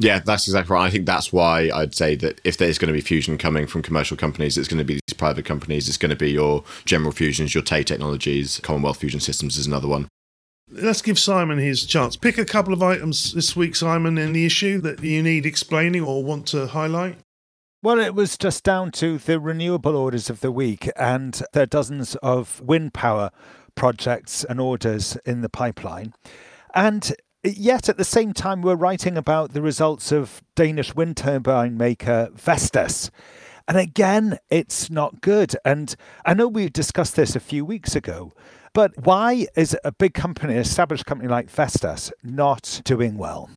Yeah, 0.00 0.18
that's 0.18 0.48
exactly 0.48 0.74
right. 0.74 0.86
I 0.86 0.90
think 0.90 1.04
that's 1.04 1.30
why 1.30 1.70
I'd 1.74 1.94
say 1.94 2.14
that 2.16 2.40
if 2.42 2.56
there's 2.56 2.78
going 2.78 2.88
to 2.88 2.94
be 2.94 3.02
fusion 3.02 3.36
coming 3.36 3.66
from 3.66 3.82
commercial 3.82 4.16
companies, 4.16 4.56
it's 4.56 4.66
going 4.66 4.78
to 4.78 4.84
be 4.84 4.94
these 4.94 5.14
private 5.16 5.44
companies. 5.44 5.88
It's 5.88 5.98
going 5.98 6.10
to 6.10 6.16
be 6.16 6.30
your 6.30 6.64
General 6.86 7.12
Fusions, 7.12 7.54
your 7.54 7.62
TAE 7.62 7.84
Technologies, 7.84 8.60
Commonwealth 8.62 8.96
Fusion 8.96 9.20
Systems 9.20 9.58
is 9.58 9.66
another 9.66 9.88
one. 9.88 10.08
Let's 10.70 11.02
give 11.02 11.18
Simon 11.18 11.58
his 11.58 11.84
chance. 11.84 12.16
Pick 12.16 12.38
a 12.38 12.46
couple 12.46 12.72
of 12.72 12.82
items 12.82 13.34
this 13.34 13.54
week, 13.54 13.76
Simon, 13.76 14.16
in 14.16 14.32
the 14.32 14.46
issue 14.46 14.80
that 14.80 15.04
you 15.04 15.22
need 15.22 15.44
explaining 15.44 16.02
or 16.02 16.24
want 16.24 16.46
to 16.48 16.68
highlight. 16.68 17.18
Well, 17.82 17.98
it 17.98 18.14
was 18.14 18.38
just 18.38 18.64
down 18.64 18.92
to 18.92 19.18
the 19.18 19.38
renewable 19.38 19.96
orders 19.96 20.30
of 20.30 20.40
the 20.40 20.52
week, 20.52 20.88
and 20.96 21.42
there 21.52 21.64
are 21.64 21.66
dozens 21.66 22.14
of 22.16 22.60
wind 22.62 22.94
power 22.94 23.30
projects 23.74 24.44
and 24.44 24.60
orders 24.60 25.18
in 25.26 25.42
the 25.42 25.48
pipeline. 25.50 26.14
And 26.74 27.12
Yet 27.42 27.88
at 27.88 27.96
the 27.96 28.04
same 28.04 28.34
time, 28.34 28.60
we're 28.60 28.74
writing 28.74 29.16
about 29.16 29.54
the 29.54 29.62
results 29.62 30.12
of 30.12 30.42
Danish 30.54 30.94
wind 30.94 31.16
turbine 31.16 31.78
maker 31.78 32.28
Vestas. 32.34 33.10
And 33.66 33.78
again, 33.78 34.38
it's 34.50 34.90
not 34.90 35.22
good. 35.22 35.56
And 35.64 35.96
I 36.26 36.34
know 36.34 36.48
we 36.48 36.68
discussed 36.68 37.16
this 37.16 37.34
a 37.34 37.40
few 37.40 37.64
weeks 37.64 37.96
ago, 37.96 38.32
but 38.74 38.92
why 39.04 39.46
is 39.56 39.74
a 39.84 39.92
big 39.92 40.12
company, 40.12 40.54
an 40.54 40.60
established 40.60 41.06
company 41.06 41.30
like 41.30 41.48
Vestas, 41.48 42.12
not 42.22 42.82
doing 42.84 43.16
well? 43.16 43.48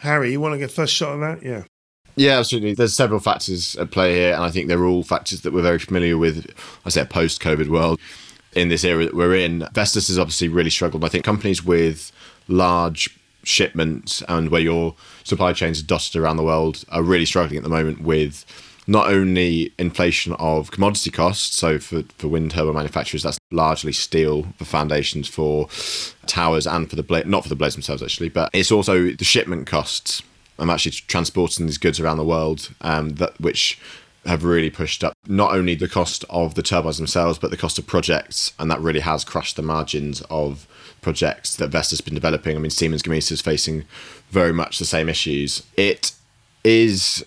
Harry, 0.00 0.32
you 0.32 0.40
want 0.40 0.54
to 0.54 0.58
get 0.58 0.70
first 0.70 0.94
shot 0.94 1.20
at 1.20 1.40
that? 1.40 1.46
Yeah. 1.46 1.64
Yeah, 2.16 2.38
absolutely. 2.38 2.74
There's 2.74 2.94
several 2.94 3.20
factors 3.20 3.76
at 3.76 3.90
play 3.90 4.14
here, 4.14 4.32
and 4.32 4.42
I 4.42 4.50
think 4.50 4.68
they're 4.68 4.84
all 4.84 5.02
factors 5.02 5.42
that 5.42 5.52
we're 5.52 5.62
very 5.62 5.78
familiar 5.78 6.16
with. 6.16 6.50
I 6.86 6.88
say, 6.88 7.02
a 7.02 7.04
post 7.04 7.42
COVID 7.42 7.68
world 7.68 8.00
in 8.54 8.70
this 8.70 8.84
era 8.84 9.04
that 9.04 9.14
we're 9.14 9.36
in. 9.36 9.68
Vestas 9.72 10.08
has 10.08 10.18
obviously 10.18 10.48
really 10.48 10.70
struggled. 10.70 11.04
I 11.04 11.08
think 11.08 11.24
companies 11.24 11.62
with 11.64 12.10
large 12.48 13.17
shipments 13.48 14.22
and 14.28 14.50
where 14.50 14.60
your 14.60 14.94
supply 15.24 15.52
chains 15.52 15.80
are 15.80 15.86
dotted 15.86 16.16
around 16.16 16.36
the 16.36 16.42
world 16.42 16.84
are 16.90 17.02
really 17.02 17.24
struggling 17.24 17.56
at 17.56 17.62
the 17.62 17.68
moment 17.68 18.02
with 18.02 18.44
not 18.86 19.08
only 19.08 19.72
inflation 19.78 20.32
of 20.38 20.70
commodity 20.70 21.10
costs, 21.10 21.56
so 21.56 21.78
for, 21.78 22.02
for 22.16 22.28
wind 22.28 22.50
turbine 22.50 22.74
manufacturers, 22.74 23.22
that's 23.22 23.38
largely 23.50 23.92
steel, 23.92 24.44
for 24.56 24.64
foundations 24.64 25.28
for 25.28 25.68
towers 26.26 26.66
and 26.66 26.88
for 26.88 26.96
the 26.96 27.02
blade, 27.02 27.26
not 27.26 27.42
for 27.42 27.50
the 27.50 27.56
blades 27.56 27.74
themselves 27.74 28.02
actually, 28.02 28.30
but 28.30 28.48
it's 28.54 28.72
also 28.72 29.10
the 29.10 29.24
shipment 29.24 29.66
costs. 29.66 30.22
I'm 30.58 30.70
actually 30.70 30.92
transporting 30.92 31.66
these 31.66 31.78
goods 31.78 32.00
around 32.00 32.16
the 32.16 32.24
world, 32.24 32.70
um, 32.80 33.10
that 33.10 33.38
which 33.38 33.78
have 34.28 34.44
really 34.44 34.70
pushed 34.70 35.02
up 35.02 35.14
not 35.26 35.52
only 35.52 35.74
the 35.74 35.88
cost 35.88 36.24
of 36.28 36.54
the 36.54 36.62
turbines 36.62 36.98
themselves, 36.98 37.38
but 37.38 37.50
the 37.50 37.56
cost 37.56 37.78
of 37.78 37.86
projects, 37.86 38.52
and 38.58 38.70
that 38.70 38.80
really 38.80 39.00
has 39.00 39.24
crushed 39.24 39.56
the 39.56 39.62
margins 39.62 40.20
of 40.30 40.66
projects 41.00 41.56
that 41.56 41.68
Vestas 41.68 41.98
has 41.98 42.04
been 42.04 42.14
developing. 42.14 42.56
I 42.56 42.60
mean, 42.60 42.70
Siemens 42.70 43.02
Gamesa 43.02 43.32
is 43.32 43.40
facing 43.40 43.84
very 44.30 44.52
much 44.52 44.78
the 44.78 44.84
same 44.84 45.08
issues. 45.08 45.62
It 45.76 46.12
is 46.62 47.24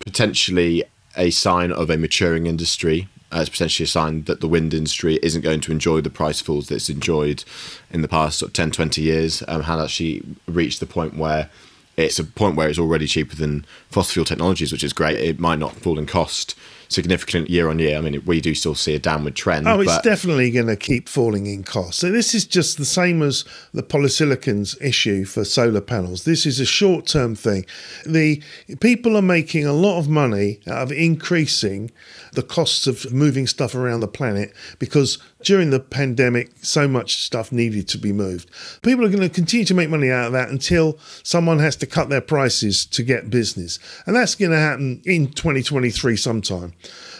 potentially 0.00 0.84
a 1.16 1.30
sign 1.30 1.70
of 1.70 1.90
a 1.90 1.98
maturing 1.98 2.46
industry. 2.46 3.08
Uh, 3.30 3.40
it's 3.40 3.50
potentially 3.50 3.84
a 3.84 3.88
sign 3.88 4.22
that 4.22 4.40
the 4.40 4.48
wind 4.48 4.72
industry 4.72 5.18
isn't 5.22 5.42
going 5.42 5.60
to 5.60 5.72
enjoy 5.72 6.00
the 6.00 6.08
price 6.08 6.40
falls 6.40 6.68
that 6.68 6.76
it's 6.76 6.88
enjoyed 6.88 7.44
in 7.90 8.00
the 8.00 8.08
past 8.08 8.38
sort 8.38 8.48
of 8.50 8.54
10, 8.54 8.70
20 8.70 9.02
years, 9.02 9.42
um, 9.48 9.64
had 9.64 9.78
actually 9.78 10.22
reached 10.46 10.80
the 10.80 10.86
point 10.86 11.16
where 11.18 11.50
it's 11.98 12.18
a 12.18 12.24
point 12.24 12.56
where 12.56 12.68
it's 12.68 12.78
already 12.78 13.06
cheaper 13.06 13.34
than 13.34 13.66
fossil 13.90 14.12
fuel 14.12 14.24
technologies, 14.24 14.72
which 14.72 14.84
is 14.84 14.92
great. 14.92 15.18
It 15.18 15.40
might 15.40 15.58
not 15.58 15.74
fall 15.74 15.98
in 15.98 16.06
cost 16.06 16.54
significant 16.88 17.50
year 17.50 17.68
on 17.68 17.78
year. 17.78 17.98
I 17.98 18.00
mean, 18.00 18.22
we 18.24 18.40
do 18.40 18.54
still 18.54 18.74
see 18.74 18.94
a 18.94 18.98
downward 18.98 19.36
trend. 19.36 19.68
Oh, 19.68 19.80
it's 19.80 20.00
definitely 20.00 20.50
going 20.50 20.66
to 20.66 20.76
keep 20.76 21.08
falling 21.08 21.46
in 21.46 21.62
cost. 21.62 21.98
So 21.98 22.10
this 22.10 22.34
is 22.34 22.46
just 22.46 22.78
the 22.78 22.84
same 22.84 23.22
as 23.22 23.44
the 23.72 23.82
polysilicons 23.82 24.80
issue 24.80 25.24
for 25.24 25.44
solar 25.44 25.80
panels. 25.80 26.24
This 26.24 26.46
is 26.46 26.60
a 26.60 26.66
short-term 26.66 27.34
thing. 27.34 27.66
The 28.06 28.42
people 28.80 29.16
are 29.16 29.22
making 29.22 29.66
a 29.66 29.72
lot 29.72 29.98
of 29.98 30.08
money 30.08 30.60
out 30.66 30.82
of 30.82 30.92
increasing 30.92 31.90
the 32.32 32.42
costs 32.42 32.86
of 32.86 33.12
moving 33.12 33.46
stuff 33.46 33.74
around 33.74 34.00
the 34.00 34.08
planet 34.08 34.52
because 34.78 35.18
during 35.42 35.70
the 35.70 35.80
pandemic, 35.80 36.50
so 36.62 36.88
much 36.88 37.24
stuff 37.24 37.52
needed 37.52 37.86
to 37.88 37.98
be 37.98 38.12
moved. 38.12 38.50
People 38.82 39.04
are 39.04 39.08
going 39.08 39.22
to 39.22 39.28
continue 39.28 39.64
to 39.64 39.74
make 39.74 39.88
money 39.88 40.10
out 40.10 40.26
of 40.26 40.32
that 40.32 40.48
until 40.48 40.98
someone 41.22 41.58
has 41.58 41.76
to 41.76 41.86
cut 41.86 42.08
their 42.08 42.20
prices 42.20 42.84
to 42.86 43.02
get 43.02 43.30
business. 43.30 43.78
And 44.06 44.16
that's 44.16 44.34
going 44.34 44.50
to 44.50 44.58
happen 44.58 45.00
in 45.04 45.28
2023 45.30 46.16
sometime. 46.16 46.72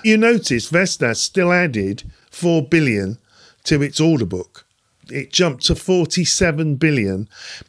You 0.02 0.16
notice 0.16 0.68
Vestas 0.68 1.20
still 1.20 1.52
added 1.52 2.04
4 2.30 2.68
billion 2.68 3.18
to 3.64 3.82
its 3.82 4.00
order 4.00 4.26
book. 4.26 4.64
It 5.10 5.32
jumped 5.32 5.64
to 5.66 5.74
47 5.74 6.76
billion. 6.76 7.28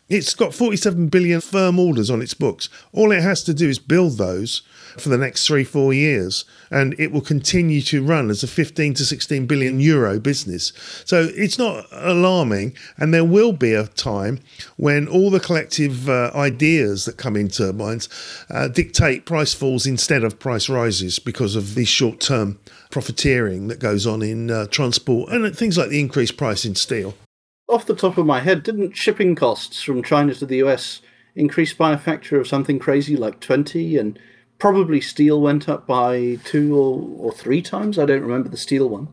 It's 0.10 0.34
got 0.34 0.54
47 0.54 1.08
billion 1.10 1.42
firm 1.42 1.80
orders 1.80 2.10
on 2.10 2.22
its 2.22 2.34
books. 2.34 2.70
All 2.94 3.12
it 3.12 3.22
has 3.22 3.44
to 3.44 3.54
do 3.54 3.70
is 3.70 3.80
build 3.80 4.18
those 4.18 4.62
for 4.98 5.10
the 5.10 5.18
next 5.18 5.46
three, 5.46 5.64
four 5.64 5.94
years, 5.94 6.46
and 6.72 6.96
it 7.00 7.12
will 7.12 7.22
continue 7.22 7.82
to 7.82 8.04
run 8.04 8.30
as 8.30 8.44
a 8.44 8.48
15 8.48 8.94
to 8.96 9.06
16 9.06 9.46
billion 9.46 9.80
euro 9.80 10.20
business. 10.20 10.74
So 11.06 11.30
it's 11.36 11.58
not 11.58 11.86
alarming, 11.92 12.76
and 12.98 13.14
there 13.14 13.24
will 13.24 13.54
be 13.54 13.74
a 13.74 13.88
time 13.88 14.40
when 14.78 15.08
all 15.08 15.30
the 15.30 15.40
collective 15.40 16.10
uh, 16.10 16.32
ideas 16.36 17.06
that 17.06 17.18
come 17.18 17.36
in 17.36 17.50
turbines 17.50 18.10
uh, 18.50 18.68
dictate 18.68 19.26
price 19.26 19.54
falls 19.54 19.86
instead 19.86 20.24
of 20.24 20.40
price 20.40 20.70
rises 20.70 21.20
because 21.20 21.56
of 21.56 21.76
the 21.76 21.86
short 21.86 22.20
term 22.20 22.60
profiteering 22.90 23.68
that 23.68 23.80
goes 23.80 24.08
on 24.08 24.22
in 24.22 24.50
uh, 24.50 24.66
transport 24.68 25.32
and 25.32 25.56
things 25.56 25.78
like 25.78 25.90
the 25.90 26.00
increased 26.00 26.38
price 26.38 26.66
in 26.66 26.76
steel. 26.76 27.14
Off 27.70 27.86
the 27.86 27.96
top 27.96 28.18
of 28.18 28.26
my 28.26 28.40
head, 28.40 28.64
didn't 28.64 28.98
shipping 28.98 29.36
costs 29.36 29.84
from 29.84 30.02
China 30.02 30.34
to 30.34 30.46
the 30.46 30.58
US 30.58 31.02
increase 31.36 31.72
by 31.72 31.94
a 31.94 31.98
factor 31.98 32.40
of 32.40 32.48
something 32.48 32.80
crazy 32.80 33.16
like 33.16 33.40
20 33.40 33.96
and 33.96 34.18
probably 34.58 35.00
steel 35.00 35.40
went 35.40 35.70
up 35.70 35.86
by 35.86 36.40
two 36.44 36.76
or, 36.76 37.28
or 37.28 37.32
three 37.32 37.62
times. 37.62 38.00
I 38.00 38.06
don't 38.06 38.24
remember 38.24 38.50
the 38.50 38.58
steel 38.58 38.90
one. 38.90 39.10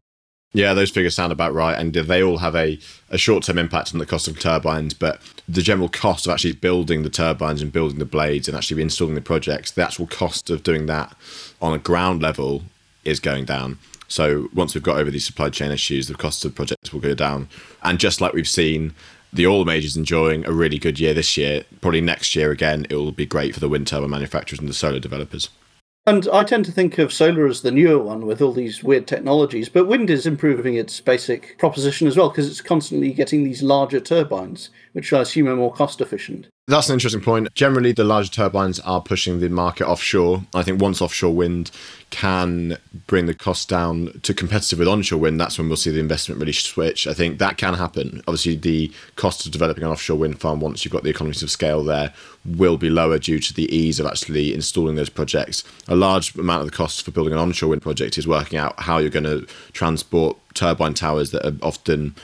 Yeah, 0.55 0.73
those 0.73 0.91
figures 0.91 1.15
sound 1.15 1.33
about 1.33 1.53
right, 1.53 1.79
and 1.79 1.93
they 1.93 2.23
all 2.23 2.39
have 2.39 2.57
a, 2.57 2.79
a 3.11 3.19
short 3.19 3.45
term 3.45 3.59
impact 3.59 3.93
on 3.93 3.99
the 3.99 4.07
cost 4.07 4.27
of 4.27 4.39
turbines. 4.39 4.95
But 4.95 5.21
the 5.47 5.61
general 5.61 5.91
cost 5.91 6.27
of 6.27 6.33
actually 6.33 6.55
building 6.55 7.03
the 7.03 7.11
turbines 7.11 7.61
and 7.61 7.71
building 7.71 7.99
the 7.99 8.07
blades 8.07 8.49
and 8.49 8.57
actually 8.57 8.81
installing 8.81 9.17
the 9.17 9.21
projects, 9.21 9.71
the 9.71 9.85
actual 9.85 10.07
cost 10.07 10.49
of 10.49 10.63
doing 10.63 10.87
that 10.87 11.15
on 11.61 11.75
a 11.75 11.79
ground 11.79 12.23
level 12.23 12.63
is 13.05 13.21
going 13.21 13.45
down. 13.45 13.79
So 14.09 14.49
once 14.55 14.75
we've 14.75 14.83
got 14.83 14.99
over 14.99 15.11
these 15.11 15.27
supply 15.27 15.51
chain 15.51 15.71
issues, 15.71 16.09
the 16.09 16.15
cost 16.15 16.45
of 16.45 16.55
projects 16.55 16.93
will 16.93 17.01
go 17.01 17.15
down. 17.15 17.49
And 17.83 17.99
just 17.99 18.21
like 18.21 18.33
we've 18.33 18.49
seen 18.49 18.95
the 19.33 19.47
oil 19.47 19.65
majors 19.65 19.97
enjoying 19.97 20.47
a 20.47 20.53
really 20.53 20.79
good 20.79 20.99
year 20.99 21.15
this 21.15 21.37
year. 21.37 21.65
Probably 21.81 22.01
next 22.01 22.35
year 22.35 22.51
again, 22.51 22.87
it 22.91 22.97
will 22.97 23.13
be 23.13 23.27
great 23.27 23.55
for 23.55 23.61
the 23.61 23.69
wind 23.69 23.87
turbine 23.87 24.11
manufacturers 24.11 24.61
and 24.61 24.69
the 24.69 24.75
solar 24.75 25.01
developers. 25.01 25.51
And 26.09 26.29
I 26.33 26.45
tend 26.45 26.65
to 26.67 26.73
think 26.73 26.99
of 26.99 27.13
solar 27.13 27.49
as 27.49 27.63
the 27.63 27.73
newer 27.73 27.99
one 27.99 28.27
with 28.27 28.41
all 28.41 28.53
these 28.53 28.83
weird 28.83 29.09
technologies, 29.09 29.69
but 29.69 29.87
wind 29.87 30.09
is 30.09 30.25
improving 30.25 30.75
its 30.75 31.01
basic 31.01 31.59
proposition 31.59 32.07
as 32.07 32.17
well 32.17 32.31
because 32.31 32.49
it's 32.49 32.61
constantly 32.61 33.13
getting 33.13 33.43
these 33.43 33.63
larger 33.63 33.99
turbines, 33.99 34.71
which 34.93 35.13
I 35.13 35.23
assume 35.23 35.49
are 35.49 35.57
more 35.57 35.73
cost 35.73 36.01
efficient. 36.01 36.47
That's 36.69 36.89
an 36.89 36.95
interesting 36.95 37.21
point. 37.21 37.55
Generally, 37.55 37.93
the 37.93 38.03
larger 38.03 38.29
turbines 38.29 38.81
are 38.81 39.01
pushing 39.01 39.39
the 39.39 39.49
market 39.49 39.87
offshore. 39.87 40.43
I 40.53 40.65
think 40.65 40.83
once 40.83 41.01
offshore 41.01 41.33
wind 41.33 41.71
can 42.11 42.77
bring 43.07 43.27
the 43.27 43.35
cost 43.35 43.69
down 43.69 44.19
to 44.25 44.35
competitive 44.35 44.81
with 44.81 44.89
onshore 44.89 45.21
wind, 45.21 45.39
that's 45.39 45.59
when 45.59 45.69
we'll 45.69 45.77
see 45.77 45.93
the 45.93 46.01
investment 46.01 46.41
really 46.41 46.53
switch. 46.53 47.07
I 47.07 47.15
think 47.15 47.39
that 47.39 47.57
can 47.57 47.75
happen. 47.75 48.21
Obviously, 48.27 48.57
the 48.57 48.93
cost 49.15 49.47
of 49.47 49.53
developing 49.53 49.85
an 49.85 49.91
offshore 49.91 50.19
wind 50.19 50.41
farm, 50.41 50.59
once 50.59 50.85
you've 50.85 50.91
got 50.91 51.05
the 51.05 51.11
economies 51.11 51.45
of 51.45 51.53
scale 51.53 51.85
there, 51.85 52.13
will 52.45 52.77
be 52.77 52.91
lower 52.91 53.21
due 53.21 53.39
to 53.39 53.55
the 53.55 53.73
ease 53.73 54.01
of 54.01 54.07
actually 54.07 54.53
installing 54.53 54.97
those 54.97 55.09
projects. 55.09 55.63
A 55.87 55.95
large 55.95 56.35
amount 56.35 56.63
of 56.63 56.67
the 56.67 56.77
cost 56.77 57.05
for 57.05 57.13
building 57.13 57.33
an 57.33 57.39
onshore 57.39 57.69
wind 57.69 57.83
project 57.83 58.19
is 58.19 58.27
working 58.27 58.59
out 58.59 58.75
how 58.81 58.99
you're 58.99 59.09
going 59.11 59.23
to 59.23 59.47
transport 59.73 60.37
turbine 60.55 60.95
towers 60.95 61.31
that 61.31 61.47
are 61.47 61.55
often 61.63 62.17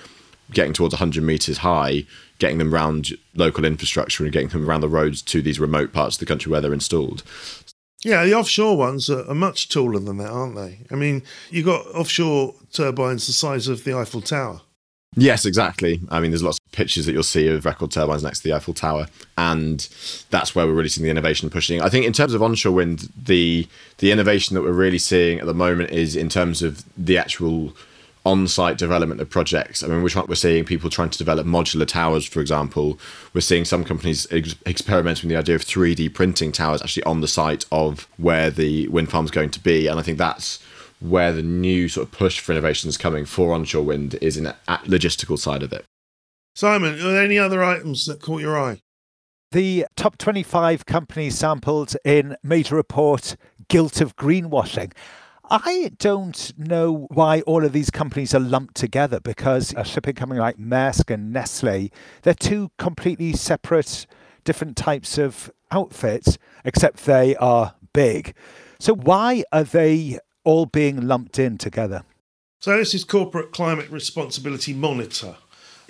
getting 0.52 0.72
towards 0.72 0.94
100 0.94 1.22
meters 1.22 1.58
high 1.58 2.04
getting 2.42 2.58
them 2.58 2.74
around 2.74 3.10
local 3.36 3.64
infrastructure 3.64 4.24
and 4.24 4.32
getting 4.32 4.48
them 4.48 4.68
around 4.68 4.80
the 4.80 4.88
roads 4.88 5.22
to 5.22 5.40
these 5.40 5.60
remote 5.60 5.92
parts 5.92 6.16
of 6.16 6.20
the 6.20 6.26
country 6.26 6.50
where 6.50 6.60
they're 6.60 6.72
installed. 6.72 7.22
Yeah, 8.04 8.24
the 8.24 8.34
offshore 8.34 8.76
ones 8.76 9.08
are, 9.08 9.24
are 9.30 9.34
much 9.34 9.68
taller 9.68 10.00
than 10.00 10.16
that, 10.16 10.30
aren't 10.30 10.56
they? 10.56 10.80
I 10.90 10.96
mean, 10.96 11.22
you've 11.50 11.66
got 11.66 11.86
offshore 11.94 12.56
turbines 12.72 13.28
the 13.28 13.32
size 13.32 13.68
of 13.68 13.84
the 13.84 13.96
Eiffel 13.96 14.20
Tower. 14.20 14.60
Yes, 15.14 15.46
exactly. 15.46 16.00
I 16.08 16.18
mean, 16.18 16.32
there's 16.32 16.42
lots 16.42 16.58
of 16.58 16.72
pictures 16.72 17.06
that 17.06 17.12
you'll 17.12 17.22
see 17.22 17.46
of 17.46 17.64
record 17.64 17.92
turbines 17.92 18.24
next 18.24 18.40
to 18.40 18.48
the 18.48 18.54
Eiffel 18.56 18.74
Tower, 18.74 19.06
and 19.38 19.88
that's 20.30 20.52
where 20.56 20.66
we're 20.66 20.72
really 20.72 20.88
seeing 20.88 21.04
the 21.04 21.10
innovation 21.10 21.48
pushing. 21.48 21.80
I 21.80 21.90
think 21.90 22.06
in 22.06 22.12
terms 22.12 22.34
of 22.34 22.42
onshore 22.42 22.72
wind, 22.72 23.12
the 23.16 23.68
the 23.98 24.10
innovation 24.10 24.54
that 24.54 24.62
we're 24.62 24.72
really 24.72 24.98
seeing 24.98 25.38
at 25.38 25.46
the 25.46 25.54
moment 25.54 25.90
is 25.90 26.16
in 26.16 26.28
terms 26.28 26.60
of 26.60 26.82
the 26.96 27.18
actual 27.18 27.76
on-site 28.24 28.78
development 28.78 29.20
of 29.20 29.28
projects. 29.28 29.82
I 29.82 29.88
mean, 29.88 30.02
we're, 30.02 30.08
trying, 30.08 30.26
we're 30.26 30.34
seeing 30.36 30.64
people 30.64 30.90
trying 30.90 31.10
to 31.10 31.18
develop 31.18 31.46
modular 31.46 31.86
towers, 31.86 32.24
for 32.24 32.40
example. 32.40 32.98
We're 33.34 33.40
seeing 33.40 33.64
some 33.64 33.84
companies 33.84 34.26
ex- 34.30 34.54
experimenting 34.64 35.28
with 35.28 35.34
the 35.34 35.40
idea 35.40 35.56
of 35.56 35.62
3D 35.62 36.14
printing 36.14 36.52
towers 36.52 36.82
actually 36.82 37.02
on 37.04 37.20
the 37.20 37.28
site 37.28 37.64
of 37.72 38.08
where 38.18 38.50
the 38.50 38.88
wind 38.88 39.10
farm 39.10 39.24
is 39.24 39.30
going 39.30 39.50
to 39.50 39.60
be, 39.60 39.88
and 39.88 39.98
I 39.98 40.02
think 40.02 40.18
that's 40.18 40.62
where 41.00 41.32
the 41.32 41.42
new 41.42 41.88
sort 41.88 42.06
of 42.06 42.12
push 42.12 42.38
for 42.38 42.52
innovation 42.52 42.88
is 42.88 42.96
coming 42.96 43.24
for 43.24 43.52
onshore 43.52 43.82
wind 43.82 44.14
is 44.20 44.36
in 44.36 44.44
the 44.44 44.56
logistical 44.68 45.38
side 45.38 45.62
of 45.62 45.72
it. 45.72 45.84
Simon, 46.54 46.94
are 46.94 47.12
there 47.12 47.24
any 47.24 47.38
other 47.38 47.64
items 47.64 48.06
that 48.06 48.20
caught 48.20 48.40
your 48.40 48.58
eye? 48.58 48.78
The 49.50 49.86
top 49.96 50.16
25 50.16 50.86
companies 50.86 51.36
sampled 51.36 51.94
in 52.04 52.36
major 52.42 52.76
report 52.76 53.36
guilt 53.68 54.00
of 54.00 54.16
greenwashing. 54.16 54.92
I 55.50 55.90
don't 55.98 56.52
know 56.56 57.06
why 57.10 57.40
all 57.42 57.64
of 57.64 57.72
these 57.72 57.90
companies 57.90 58.34
are 58.34 58.40
lumped 58.40 58.76
together 58.76 59.20
because 59.20 59.74
a 59.76 59.84
shipping 59.84 60.14
company 60.14 60.40
like 60.40 60.56
Maersk 60.56 61.12
and 61.12 61.32
Nestle, 61.32 61.90
they're 62.22 62.32
two 62.32 62.70
completely 62.78 63.32
separate, 63.32 64.06
different 64.44 64.76
types 64.76 65.18
of 65.18 65.50
outfits, 65.70 66.38
except 66.64 67.04
they 67.04 67.34
are 67.36 67.74
big. 67.92 68.34
So 68.78 68.94
why 68.94 69.44
are 69.52 69.64
they 69.64 70.18
all 70.44 70.66
being 70.66 71.06
lumped 71.06 71.38
in 71.38 71.58
together? 71.58 72.04
So 72.60 72.76
this 72.76 72.94
is 72.94 73.02
Corporate 73.04 73.52
Climate 73.52 73.90
Responsibility 73.90 74.72
Monitor. 74.72 75.36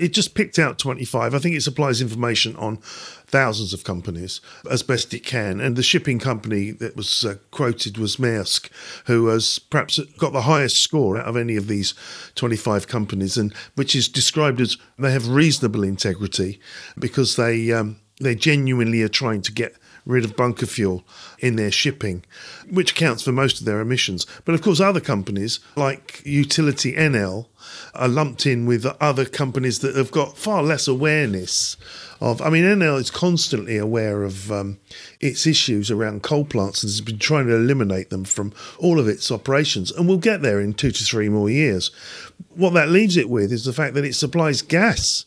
It 0.03 0.13
just 0.13 0.35
picked 0.35 0.59
out 0.59 0.79
25. 0.79 1.35
I 1.35 1.39
think 1.39 1.55
it 1.55 1.63
supplies 1.63 2.01
information 2.01 2.57
on 2.57 2.79
thousands 3.27 3.73
of 3.73 3.85
companies 3.85 4.41
as 4.71 4.83
best 4.83 5.15
it 5.15 5.25
can. 5.25 5.61
And 5.61 5.77
the 5.77 5.83
shipping 5.83 6.19
company 6.19 6.71
that 6.73 6.97
was 6.97 7.25
uh, 7.25 7.37
quoted 7.51 7.99
was 7.99 8.17
Maersk, 8.17 8.69
who 9.07 9.29
has 9.29 9.59
perhaps 9.59 10.01
got 10.19 10.33
the 10.33 10.43
highest 10.43 10.83
score 10.83 11.17
out 11.17 11.27
of 11.27 11.37
any 11.37 11.57
of 11.57 11.69
these 11.69 11.95
25 12.35 12.89
companies, 12.89 13.37
and 13.37 13.55
which 13.77 13.95
is 13.95 14.09
described 14.09 14.61
as 14.61 14.77
they 14.99 15.13
have 15.13 15.29
reasonable 15.29 15.85
integrity 15.85 16.61
because 16.99 17.37
they 17.37 17.73
um, 17.73 17.97
they 18.21 18.35
genuinely 18.35 19.03
are 19.03 19.09
trying 19.09 19.43
to 19.43 19.53
get 19.53 19.77
rid 20.05 20.25
of 20.25 20.37
bunker 20.37 20.67
fuel 20.67 21.05
in 21.39 21.57
their 21.57 21.71
shipping, 21.71 22.25
which 22.69 22.93
accounts 22.93 23.23
for 23.23 23.33
most 23.33 23.61
of 23.61 23.67
their 23.67 23.81
emissions. 23.81 24.27
But 24.45 24.55
of 24.55 24.63
course, 24.63 24.81
other 24.81 25.01
companies 25.01 25.61
like 25.77 26.23
Utility 26.25 26.95
Enel 26.95 27.47
are 27.95 28.09
lumped 28.09 28.47
in 28.47 28.67
with 28.67 28.85
other 29.01 29.25
companies 29.25 29.79
that 29.81 29.95
have 29.95 30.11
got 30.11 30.37
far 30.37 30.63
less 30.63 30.89
awareness 30.89 31.77
of. 32.21 32.43
I 32.43 32.51
mean, 32.51 32.65
Enel 32.65 32.99
is 32.99 33.11
constantly 33.11 33.77
aware 33.77 34.25
of 34.25 34.51
um, 34.51 34.79
its 35.21 35.47
issues 35.47 35.91
around 35.91 36.23
coal 36.23 36.45
plants 36.45 36.83
and 36.83 36.89
has 36.89 37.01
been 37.01 37.19
trying 37.19 37.47
to 37.47 37.57
eliminate 37.57 38.11
them 38.11 38.25
from 38.25 38.53
all 38.79 38.99
of 38.99 39.09
its 39.09 39.31
operations, 39.31 39.93
and 39.93 40.09
we'll 40.09 40.19
get 40.19 40.43
there 40.43 40.61
in 40.61 40.75
two 40.75 40.91
to 40.91 41.05
three 41.05 41.29
more 41.29 41.51
years. 41.51 41.91
What 42.55 42.75
that 42.75 42.89
leaves 42.89 43.17
it 43.17 43.31
with 43.31 43.53
is 43.53 43.65
the 43.65 43.73
fact 43.73 43.95
that 43.95 44.05
it 44.05 44.15
supplies 44.15 44.63
gas 44.63 45.25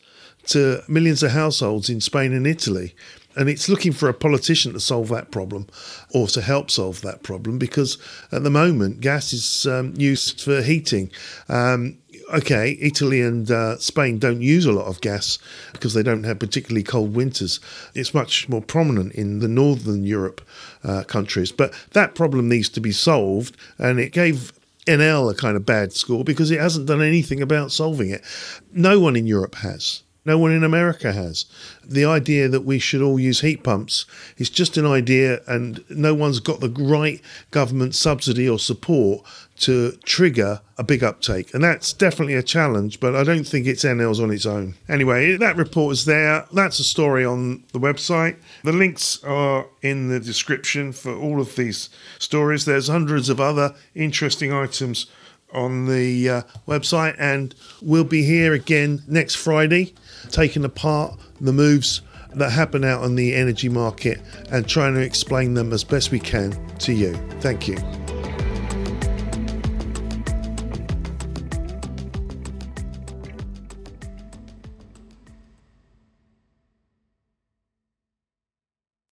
to 0.48 0.84
millions 0.88 1.24
of 1.24 1.32
households 1.32 1.90
in 1.90 2.02
Spain 2.02 2.34
and 2.34 2.46
Italy 2.46 2.94
and 3.36 3.50
it's 3.50 3.70
looking 3.70 3.92
for 3.92 4.10
a 4.10 4.14
politician 4.14 4.74
to 4.74 4.80
solve 4.80 5.10
that 5.10 5.32
problem 5.32 5.68
or 6.14 6.28
to 6.28 6.42
help 6.42 6.72
solve 6.72 7.02
that 7.02 7.24
problem 7.24 7.58
because 7.58 7.98
at 8.32 8.44
the 8.44 8.50
moment 8.50 9.02
gas 9.02 9.34
is 9.34 9.66
um, 9.66 9.94
used 9.98 10.42
for 10.42 10.62
heating. 10.62 11.12
Um, 11.50 11.98
okay, 12.34 12.78
Italy 12.80 13.22
and 13.22 13.50
uh, 13.52 13.78
Spain 13.78 14.20
don't 14.20 14.42
use 14.42 14.66
a 14.66 14.72
lot 14.72 14.86
of 14.86 15.02
gas 15.02 15.38
because 15.74 15.94
they 15.94 16.04
don't 16.04 16.24
have 16.24 16.40
particularly 16.40 16.84
cold 16.84 17.16
winters. 17.16 17.60
It's 17.94 18.14
much 18.14 18.50
more 18.50 18.62
prominent 18.62 19.14
in 19.14 19.40
the 19.40 19.48
northern 19.48 20.04
Europe 20.04 20.42
uh, 20.84 21.04
countries, 21.04 21.52
but 21.52 21.74
that 21.92 22.16
problem 22.16 22.50
needs 22.50 22.70
to 22.70 22.80
be 22.80 22.92
solved, 22.92 23.58
and 23.78 24.00
it 24.00 24.12
gave. 24.12 24.54
Enel 24.88 25.32
a 25.32 25.34
kind 25.34 25.58
of 25.58 25.66
bad 25.66 25.94
score 25.94 26.24
because 26.24 26.52
it 26.52 26.60
hasn't 26.60 26.86
done 26.86 27.02
anything 27.02 27.42
about 27.42 27.72
solving 27.72 28.12
it. 28.12 28.24
No 28.72 29.00
one 29.00 29.16
in 29.16 29.26
Europe 29.26 29.56
has. 29.56 30.04
No 30.26 30.40
one 30.40 30.52
in 30.52 30.64
America 30.64 31.14
has. 31.14 31.46
The 31.84 32.04
idea 32.04 32.50
that 32.50 32.66
we 32.66 32.80
should 32.80 33.04
all 33.04 33.20
use 33.20 33.42
heat 33.42 33.64
pumps 33.64 34.06
is 34.38 34.50
just 34.50 34.76
an 34.76 34.86
idea, 34.86 35.42
and 35.48 35.84
no 35.90 36.16
one's 36.16 36.40
got 36.40 36.60
the 36.60 36.70
right 36.70 37.22
government 37.52 37.94
subsidy 37.94 38.50
or 38.50 38.58
support 38.58 39.24
to 39.60 39.92
trigger 40.04 40.62
a 40.78 40.84
big 40.84 41.04
uptake. 41.04 41.54
And 41.54 41.64
that's 41.64 41.94
definitely 41.94 42.34
a 42.34 42.44
challenge, 42.44 43.00
but 43.00 43.16
I 43.16 43.24
don't 43.24 43.46
think 43.46 43.68
it's 43.68 43.86
Enel's 43.86 44.20
on 44.20 44.32
its 44.32 44.46
own. 44.46 44.74
Anyway, 44.90 45.38
that 45.38 45.56
report 45.56 45.94
is 45.94 46.06
there. 46.06 46.46
That's 46.52 46.80
a 46.80 46.84
story 46.84 47.24
on 47.24 47.64
the 47.72 47.80
website. 47.80 48.38
The 48.64 48.74
links 48.74 49.24
are 49.24 49.68
in 49.84 50.10
the 50.10 50.20
description 50.20 50.92
for 50.92 51.16
all 51.16 51.40
of 51.40 51.56
these 51.56 51.90
stories. 52.18 52.66
There's 52.66 52.88
hundreds 52.88 53.30
of 53.30 53.40
other 53.40 53.76
interesting 53.94 54.52
items 54.52 55.06
on 55.54 55.86
the 55.86 56.30
uh, 56.30 56.42
website, 56.68 57.16
and 57.18 57.56
we'll 57.82 58.04
be 58.04 58.24
here 58.24 58.54
again 58.54 59.04
next 59.08 59.36
Friday 59.36 59.94
taking 60.32 60.66
apart 60.66 61.18
the 61.42 61.54
moves 61.54 62.02
that 62.36 62.52
happen 62.52 62.84
out 62.84 63.02
on 63.02 63.16
the 63.16 63.34
energy 63.34 63.70
market 63.70 64.20
and 64.52 64.68
trying 64.68 64.94
to 64.94 65.02
explain 65.02 65.54
them 65.54 65.72
as 65.72 65.84
best 65.84 66.12
we 66.12 66.20
can 66.20 66.52
to 66.78 66.94
you. 66.94 67.14
Thank 67.40 67.68
you. 67.68 68.05